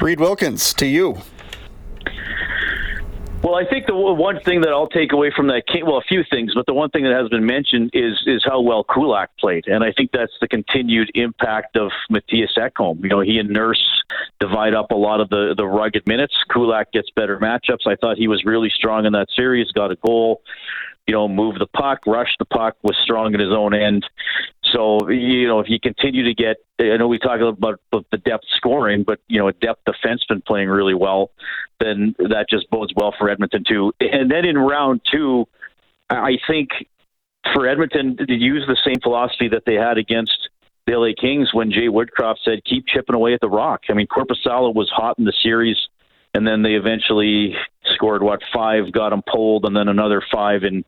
Reid 0.00 0.20
Wilkins, 0.20 0.72
to 0.74 0.86
you. 0.86 1.18
Well, 3.42 3.54
I 3.54 3.64
think 3.64 3.86
the 3.86 3.94
one 3.94 4.40
thing 4.40 4.62
that 4.62 4.70
I'll 4.70 4.88
take 4.88 5.12
away 5.12 5.32
from 5.34 5.46
that, 5.46 5.62
well, 5.84 5.98
a 5.98 6.02
few 6.02 6.24
things, 6.28 6.54
but 6.54 6.66
the 6.66 6.74
one 6.74 6.90
thing 6.90 7.04
that 7.04 7.12
has 7.12 7.28
been 7.28 7.46
mentioned 7.46 7.90
is 7.94 8.14
is 8.26 8.42
how 8.44 8.60
well 8.60 8.82
Kulak 8.82 9.30
played, 9.38 9.68
and 9.68 9.84
I 9.84 9.92
think 9.92 10.10
that's 10.12 10.32
the 10.40 10.48
continued 10.48 11.10
impact 11.14 11.76
of 11.76 11.92
Mattias 12.10 12.58
Ekholm. 12.58 13.00
You 13.02 13.08
know, 13.08 13.20
he 13.20 13.38
and 13.38 13.48
Nurse 13.50 13.82
divide 14.40 14.74
up 14.74 14.90
a 14.90 14.96
lot 14.96 15.20
of 15.20 15.28
the 15.28 15.54
the 15.56 15.66
rugged 15.66 16.06
minutes. 16.06 16.34
Kulak 16.52 16.90
gets 16.90 17.10
better 17.10 17.38
matchups. 17.38 17.86
I 17.86 17.94
thought 17.94 18.16
he 18.16 18.26
was 18.26 18.44
really 18.44 18.70
strong 18.70 19.06
in 19.06 19.12
that 19.12 19.28
series. 19.36 19.70
Got 19.70 19.92
a 19.92 19.96
goal 19.96 20.42
you 21.08 21.14
know, 21.14 21.26
move 21.26 21.58
the 21.58 21.66
puck, 21.66 22.00
rush 22.06 22.28
the 22.38 22.44
puck, 22.44 22.76
was 22.82 22.94
strong 23.02 23.32
in 23.32 23.40
his 23.40 23.50
own 23.50 23.74
end. 23.74 24.04
So, 24.72 25.08
you 25.08 25.48
know, 25.48 25.58
if 25.58 25.70
you 25.70 25.80
continue 25.80 26.22
to 26.24 26.34
get, 26.34 26.58
I 26.78 26.98
know 26.98 27.08
we 27.08 27.18
talk 27.18 27.40
about 27.40 27.80
the 27.90 28.18
depth 28.18 28.44
scoring, 28.58 29.04
but, 29.04 29.18
you 29.26 29.38
know, 29.38 29.48
a 29.48 29.54
depth 29.54 29.80
defenseman 29.88 30.44
playing 30.44 30.68
really 30.68 30.92
well, 30.92 31.30
then 31.80 32.14
that 32.18 32.44
just 32.50 32.68
bodes 32.68 32.92
well 32.94 33.14
for 33.18 33.30
Edmonton, 33.30 33.64
too. 33.66 33.92
And 34.00 34.30
then 34.30 34.44
in 34.44 34.58
round 34.58 35.00
two, 35.10 35.46
I 36.10 36.36
think 36.46 36.68
for 37.54 37.66
Edmonton 37.66 38.18
to 38.18 38.34
use 38.34 38.64
the 38.66 38.76
same 38.84 39.00
philosophy 39.02 39.48
that 39.48 39.62
they 39.64 39.74
had 39.74 39.96
against 39.96 40.50
the 40.86 40.92
LA 40.92 41.12
Kings 41.18 41.54
when 41.54 41.72
Jay 41.72 41.88
Woodcroft 41.88 42.36
said, 42.44 42.62
keep 42.66 42.86
chipping 42.86 43.14
away 43.14 43.32
at 43.32 43.40
the 43.40 43.48
rock. 43.48 43.84
I 43.88 43.94
mean, 43.94 44.08
Korpisalo 44.08 44.74
was 44.74 44.90
hot 44.94 45.18
in 45.18 45.24
the 45.24 45.32
series 45.42 45.78
and 46.34 46.46
then 46.46 46.62
they 46.62 46.74
eventually 46.74 47.56
scored 47.94 48.22
what 48.22 48.40
five, 48.52 48.92
got 48.92 49.10
them 49.10 49.22
pulled, 49.22 49.64
and 49.64 49.76
then 49.76 49.88
another 49.88 50.22
five 50.32 50.64
in 50.64 50.84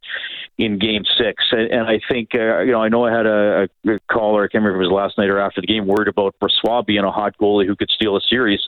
in 0.58 0.78
Game 0.78 1.04
Six. 1.18 1.44
And, 1.52 1.70
and 1.70 1.86
I 1.86 2.00
think 2.10 2.30
uh, 2.34 2.60
you 2.60 2.72
know 2.72 2.82
I 2.82 2.88
know 2.88 3.04
I 3.04 3.16
had 3.16 3.26
a, 3.26 3.68
a 3.86 3.98
caller, 4.10 4.44
I 4.44 4.48
can't 4.48 4.62
remember 4.64 4.82
if 4.82 4.86
it 4.86 4.92
was 4.92 4.94
last 4.94 5.18
night 5.18 5.30
or 5.30 5.38
after 5.38 5.60
the 5.60 5.66
game, 5.66 5.86
worried 5.86 6.08
about 6.08 6.34
Brossoit 6.40 6.86
being 6.86 7.04
a 7.04 7.10
hot 7.10 7.36
goalie 7.38 7.66
who 7.66 7.76
could 7.76 7.90
steal 7.90 8.16
a 8.16 8.20
series. 8.20 8.60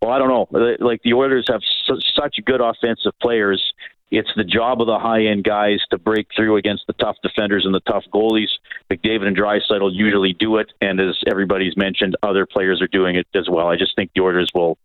Well, 0.00 0.10
I 0.10 0.18
don't 0.18 0.28
know. 0.28 0.76
Like 0.80 1.02
the 1.02 1.14
Oilers 1.14 1.46
have 1.48 1.60
su- 1.86 2.00
such 2.14 2.36
good 2.44 2.60
offensive 2.60 3.12
players 3.20 3.72
it's 4.10 4.30
the 4.36 4.44
job 4.44 4.80
of 4.80 4.86
the 4.86 4.98
high 4.98 5.24
end 5.24 5.42
guys 5.44 5.80
to 5.90 5.98
break 5.98 6.28
through 6.34 6.56
against 6.56 6.86
the 6.86 6.92
tough 6.94 7.16
defenders 7.22 7.64
and 7.64 7.74
the 7.74 7.80
tough 7.80 8.04
goalies. 8.14 8.50
McDavid 8.90 9.26
and 9.26 9.36
Draisaitl 9.36 9.90
usually 9.92 10.32
do 10.32 10.58
it, 10.58 10.72
and 10.80 11.00
as 11.00 11.18
everybody's 11.26 11.76
mentioned, 11.76 12.16
other 12.22 12.46
players 12.46 12.80
are 12.80 12.86
doing 12.86 13.16
it 13.16 13.26
as 13.34 13.48
well. 13.48 13.66
I 13.66 13.76
just 13.76 13.96
think 13.96 14.12
the 14.14 14.22
Oilers 14.22 14.50
will, 14.54 14.78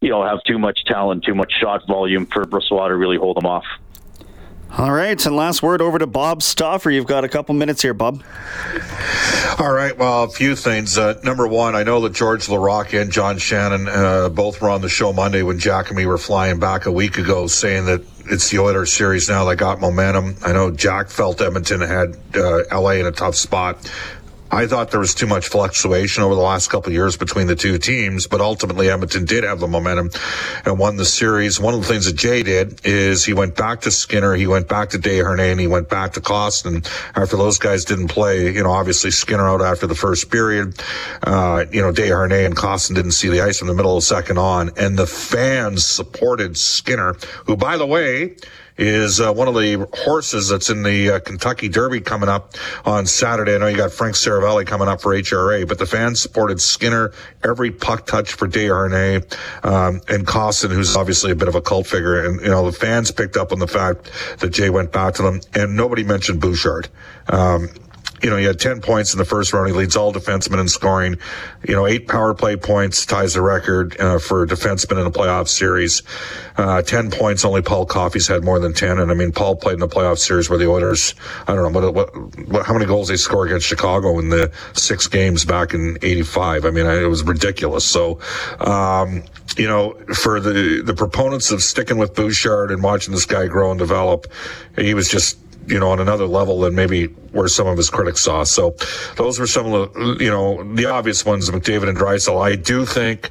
you 0.00 0.10
know, 0.10 0.24
have 0.24 0.42
too 0.44 0.58
much 0.58 0.84
talent, 0.86 1.24
too 1.24 1.34
much 1.34 1.52
shot 1.52 1.86
volume 1.86 2.26
for 2.26 2.43
Brossoit 2.50 2.88
to 2.88 2.96
really 2.96 3.16
hold 3.16 3.36
them 3.36 3.46
off. 3.46 3.64
All 4.76 4.90
right, 4.90 5.24
and 5.24 5.36
last 5.36 5.62
word 5.62 5.80
over 5.80 6.00
to 6.00 6.06
Bob 6.06 6.42
Stauffer. 6.42 6.90
You've 6.90 7.06
got 7.06 7.22
a 7.22 7.28
couple 7.28 7.54
minutes 7.54 7.80
here, 7.80 7.94
Bob. 7.94 8.24
All 9.60 9.72
right, 9.72 9.96
well, 9.96 10.24
a 10.24 10.28
few 10.28 10.56
things. 10.56 10.98
Uh, 10.98 11.20
number 11.22 11.46
one, 11.46 11.76
I 11.76 11.84
know 11.84 12.00
that 12.00 12.12
George 12.12 12.48
Laraque 12.48 13.00
and 13.00 13.12
John 13.12 13.38
Shannon 13.38 13.86
uh, 13.88 14.30
both 14.30 14.60
were 14.60 14.70
on 14.70 14.80
the 14.80 14.88
show 14.88 15.12
Monday 15.12 15.42
when 15.42 15.60
Jack 15.60 15.90
and 15.90 15.96
me 15.96 16.06
were 16.06 16.18
flying 16.18 16.58
back 16.58 16.86
a 16.86 16.90
week 16.90 17.18
ago, 17.18 17.46
saying 17.46 17.84
that 17.84 18.02
it's 18.26 18.50
the 18.50 18.58
Oilers 18.58 18.92
series 18.92 19.28
now 19.28 19.44
that 19.44 19.56
got 19.56 19.80
momentum. 19.80 20.34
I 20.42 20.52
know 20.52 20.72
Jack 20.72 21.08
felt 21.08 21.40
Edmonton 21.40 21.80
had 21.80 22.16
uh, 22.34 22.62
LA 22.72 22.92
in 22.92 23.06
a 23.06 23.12
tough 23.12 23.36
spot. 23.36 23.88
I 24.54 24.68
thought 24.68 24.92
there 24.92 25.00
was 25.00 25.16
too 25.16 25.26
much 25.26 25.48
fluctuation 25.48 26.22
over 26.22 26.36
the 26.36 26.40
last 26.40 26.70
couple 26.70 26.92
years 26.92 27.16
between 27.16 27.48
the 27.48 27.56
two 27.56 27.76
teams, 27.76 28.28
but 28.28 28.40
ultimately 28.40 28.88
Edmonton 28.88 29.24
did 29.24 29.42
have 29.42 29.58
the 29.58 29.66
momentum 29.66 30.12
and 30.64 30.78
won 30.78 30.96
the 30.96 31.04
series. 31.04 31.58
One 31.58 31.74
of 31.74 31.80
the 31.80 31.88
things 31.88 32.06
that 32.06 32.14
Jay 32.14 32.44
did 32.44 32.80
is 32.86 33.24
he 33.24 33.32
went 33.32 33.56
back 33.56 33.80
to 33.80 33.90
Skinner, 33.90 34.34
he 34.34 34.46
went 34.46 34.68
back 34.68 34.90
to 34.90 34.98
Desharnais, 34.98 35.50
and 35.50 35.58
he 35.58 35.66
went 35.66 35.88
back 35.88 36.12
to 36.12 36.20
Kostin 36.20 36.86
after 37.16 37.36
those 37.36 37.58
guys 37.58 37.84
didn't 37.84 38.08
play. 38.08 38.54
You 38.54 38.62
know, 38.62 38.70
obviously 38.70 39.10
Skinner 39.10 39.48
out 39.48 39.60
after 39.60 39.88
the 39.88 39.96
first 39.96 40.30
period. 40.30 40.80
Uh, 41.24 41.64
you 41.72 41.82
know, 41.82 41.92
Desharnais 41.92 42.46
and 42.46 42.54
Kostin 42.54 42.94
didn't 42.94 43.12
see 43.12 43.28
the 43.28 43.40
ice 43.40 43.60
in 43.60 43.66
the 43.66 43.74
middle 43.74 43.96
of 43.96 44.02
the 44.02 44.06
second 44.06 44.38
on, 44.38 44.70
and 44.76 44.96
the 44.96 45.06
fans 45.08 45.84
supported 45.84 46.56
Skinner, 46.56 47.14
who, 47.46 47.56
by 47.56 47.76
the 47.76 47.86
way, 47.86 48.36
is 48.76 49.20
uh, 49.20 49.32
one 49.32 49.48
of 49.48 49.54
the 49.54 49.86
horses 50.04 50.48
that's 50.48 50.70
in 50.70 50.82
the 50.82 51.10
uh, 51.10 51.20
Kentucky 51.20 51.68
Derby 51.68 52.00
coming 52.00 52.28
up 52.28 52.54
on 52.84 53.06
Saturday. 53.06 53.54
I 53.54 53.58
know 53.58 53.66
you 53.66 53.76
got 53.76 53.92
Frank 53.92 54.16
Seravalli 54.16 54.66
coming 54.66 54.88
up 54.88 55.00
for 55.00 55.14
HRA, 55.14 55.66
but 55.66 55.78
the 55.78 55.86
fans 55.86 56.20
supported 56.20 56.60
Skinner 56.60 57.12
every 57.42 57.70
puck 57.70 58.06
touch 58.06 58.32
for 58.32 58.48
Desharnais 58.48 59.22
um, 59.64 60.00
and 60.08 60.26
Kostin, 60.26 60.72
who's 60.72 60.96
obviously 60.96 61.30
a 61.30 61.36
bit 61.36 61.48
of 61.48 61.54
a 61.54 61.60
cult 61.60 61.86
figure. 61.86 62.24
And, 62.24 62.40
you 62.40 62.48
know, 62.48 62.68
the 62.68 62.76
fans 62.76 63.10
picked 63.10 63.36
up 63.36 63.52
on 63.52 63.58
the 63.58 63.68
fact 63.68 64.10
that 64.38 64.50
Jay 64.50 64.70
went 64.70 64.92
back 64.92 65.14
to 65.14 65.22
them, 65.22 65.40
and 65.54 65.76
nobody 65.76 66.02
mentioned 66.02 66.40
Bouchard. 66.40 66.88
Um, 67.28 67.68
you 68.24 68.30
know, 68.30 68.38
he 68.38 68.46
had 68.46 68.58
10 68.58 68.80
points 68.80 69.12
in 69.12 69.18
the 69.18 69.24
first 69.26 69.52
round. 69.52 69.66
He 69.68 69.74
leads 69.74 69.96
all 69.96 70.10
defensemen 70.10 70.58
in 70.58 70.66
scoring. 70.66 71.18
You 71.68 71.74
know, 71.74 71.86
eight 71.86 72.08
power 72.08 72.32
play 72.32 72.56
points 72.56 73.04
ties 73.04 73.34
the 73.34 73.42
record 73.42 74.00
uh, 74.00 74.18
for 74.18 74.44
a 74.44 74.46
defensemen 74.46 74.98
in 74.98 75.06
a 75.06 75.10
playoff 75.10 75.46
series. 75.46 76.02
Uh, 76.56 76.80
10 76.80 77.10
points, 77.10 77.44
only 77.44 77.60
Paul 77.60 77.84
Coffey's 77.84 78.26
had 78.26 78.42
more 78.42 78.58
than 78.58 78.72
10. 78.72 78.98
And 78.98 79.10
I 79.10 79.14
mean, 79.14 79.30
Paul 79.30 79.56
played 79.56 79.74
in 79.74 79.80
the 79.80 79.88
playoff 79.88 80.16
series 80.16 80.48
where 80.48 80.58
the 80.58 80.66
Oilers, 80.66 81.14
I 81.46 81.54
don't 81.54 81.70
know, 81.70 81.78
what, 81.78 81.94
what, 81.94 82.48
what, 82.48 82.64
how 82.64 82.72
many 82.72 82.86
goals 82.86 83.08
they 83.08 83.16
score 83.16 83.44
against 83.44 83.66
Chicago 83.66 84.18
in 84.18 84.30
the 84.30 84.50
six 84.72 85.06
games 85.06 85.44
back 85.44 85.74
in 85.74 85.98
85. 86.00 86.64
I 86.64 86.70
mean, 86.70 86.86
it 86.86 87.06
was 87.06 87.22
ridiculous. 87.24 87.84
So, 87.84 88.20
um, 88.60 89.22
you 89.58 89.68
know, 89.68 89.98
for 90.14 90.40
the, 90.40 90.80
the 90.82 90.94
proponents 90.94 91.50
of 91.50 91.62
sticking 91.62 91.98
with 91.98 92.14
Bouchard 92.14 92.70
and 92.70 92.82
watching 92.82 93.12
this 93.12 93.26
guy 93.26 93.48
grow 93.48 93.70
and 93.70 93.78
develop, 93.78 94.28
he 94.78 94.94
was 94.94 95.10
just, 95.10 95.36
you 95.66 95.78
know, 95.78 95.90
on 95.90 96.00
another 96.00 96.26
level 96.26 96.60
than 96.60 96.74
maybe 96.74 97.06
where 97.32 97.48
some 97.48 97.66
of 97.66 97.76
his 97.76 97.90
critics 97.90 98.20
saw. 98.20 98.44
So 98.44 98.76
those 99.16 99.38
were 99.38 99.46
some 99.46 99.72
of 99.72 99.92
the, 99.92 100.16
you 100.20 100.30
know, 100.30 100.74
the 100.74 100.86
obvious 100.86 101.24
ones, 101.24 101.50
McDavid 101.50 101.88
and 101.88 101.98
Draisaitl. 101.98 102.40
I 102.40 102.56
do 102.56 102.84
think 102.84 103.30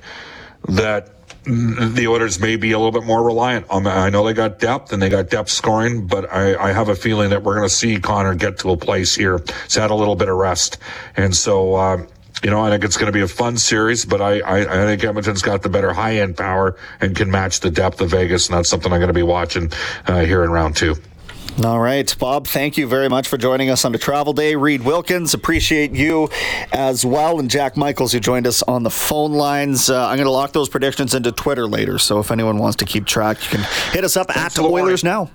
that 0.68 1.10
the 1.46 2.08
Oilers 2.08 2.40
may 2.40 2.56
be 2.56 2.72
a 2.72 2.78
little 2.78 2.92
bit 2.92 3.04
more 3.04 3.24
reliant 3.24 3.70
on. 3.70 3.86
I 3.86 4.10
know 4.10 4.24
they 4.26 4.34
got 4.34 4.60
depth 4.60 4.94
and 4.94 5.02
they 5.02 5.10
got 5.10 5.30
depth 5.30 5.50
scoring, 5.50 6.08
but 6.08 6.32
I, 6.32 6.56
I 6.70 6.72
have 6.72 6.88
a 6.88 6.96
feeling 6.96 7.32
that 7.32 7.44
we're 7.44 7.56
going 7.56 7.68
to 7.68 7.74
see 7.74 8.00
Connor 8.00 8.36
get 8.36 8.60
to 8.60 8.72
a 8.72 8.78
place 8.78 9.14
here. 9.14 9.40
He's 9.64 9.76
had 9.76 9.92
a 9.92 9.96
little 9.96 10.16
bit 10.16 10.30
of 10.30 10.38
rest. 10.38 10.78
And 11.18 11.36
so, 11.36 11.76
um, 11.76 12.08
you 12.44 12.50
know, 12.50 12.62
I 12.62 12.70
think 12.70 12.84
it's 12.84 12.98
going 12.98 13.08
to 13.08 13.14
be 13.14 13.22
a 13.22 13.28
fun 13.28 13.58
series, 13.58 14.06
but 14.06 14.22
I, 14.22 14.40
I, 14.40 14.60
I 14.60 14.86
think 14.86 15.04
Edmonton's 15.04 15.42
got 15.42 15.62
the 15.62 15.70
better 15.70 15.94
high 15.94 16.18
end 16.18 16.38
power 16.38 16.78
and 17.02 17.16
can 17.16 17.30
match 17.30 17.60
the 17.60 17.72
depth 17.72 18.00
of 18.02 18.12
Vegas. 18.12 18.48
And 18.48 18.58
that's 18.58 18.70
something 18.70 18.92
I'm 18.92 19.00
going 19.00 19.08
to 19.08 19.14
be 19.14 19.24
watching 19.24 19.72
uh, 20.08 20.22
here 20.22 20.44
in 20.44 20.52
round 20.52 20.76
two. 20.76 20.96
All 21.62 21.80
right, 21.80 22.14
Bob, 22.18 22.48
thank 22.48 22.78
you 22.78 22.88
very 22.88 23.08
much 23.10 23.28
for 23.28 23.38
joining 23.38 23.70
us 23.70 23.86
on 23.86 23.92
the 23.92 24.00
travel 24.00 24.34
day. 24.34 24.56
Reid 24.56 24.84
Wilkins, 24.84 25.36
appreciate 25.36 25.92
you 25.92 26.28
as 26.72 27.06
well. 27.06 27.40
And 27.40 27.48
Jack 27.48 27.78
Michaels, 27.78 28.12
who 28.12 28.20
joined 28.20 28.48
us 28.48 28.64
on 28.64 28.82
the 28.82 28.90
phone 28.90 29.34
lines. 29.34 29.88
Uh, 29.88 30.08
I'm 30.08 30.16
going 30.16 30.26
to 30.26 30.32
lock 30.32 30.52
those 30.52 30.68
predictions 30.68 31.14
into 31.14 31.32
Twitter 31.32 31.68
later. 31.68 32.00
So 32.00 32.20
if 32.20 32.32
anyone 32.32 32.58
wants 32.58 32.78
to 32.78 32.86
keep 32.86 33.06
track, 33.06 33.38
you 33.44 33.60
can 33.60 33.92
hit 33.92 34.04
us 34.04 34.18
up 34.18 34.32
Thanks 34.34 34.58
at 34.58 34.66
Oilers 34.66 35.04
Now. 35.04 35.30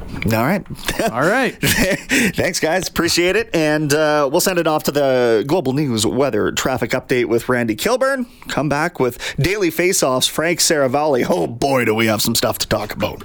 All 0.00 0.42
right. 0.42 0.66
All 1.12 1.20
right. 1.20 1.56
Thanks, 1.62 2.58
guys. 2.58 2.88
Appreciate 2.88 3.36
it. 3.36 3.48
And 3.54 3.94
uh, 3.94 4.28
we'll 4.32 4.40
send 4.40 4.58
it 4.58 4.66
off 4.66 4.82
to 4.84 4.90
the 4.90 5.44
Global 5.46 5.74
News 5.74 6.04
weather 6.04 6.50
traffic 6.50 6.90
update 6.90 7.26
with 7.26 7.48
Randy 7.48 7.76
Kilburn. 7.76 8.26
Come 8.48 8.68
back 8.68 8.98
with 8.98 9.36
daily 9.38 9.70
face 9.70 10.02
offs, 10.02 10.26
Frank 10.26 10.58
Seravalli. 10.58 11.24
Oh, 11.30 11.46
boy, 11.46 11.84
do 11.84 11.94
we 11.94 12.06
have 12.06 12.20
some 12.20 12.34
stuff 12.34 12.58
to 12.58 12.68
talk 12.68 12.92
about. 12.92 13.22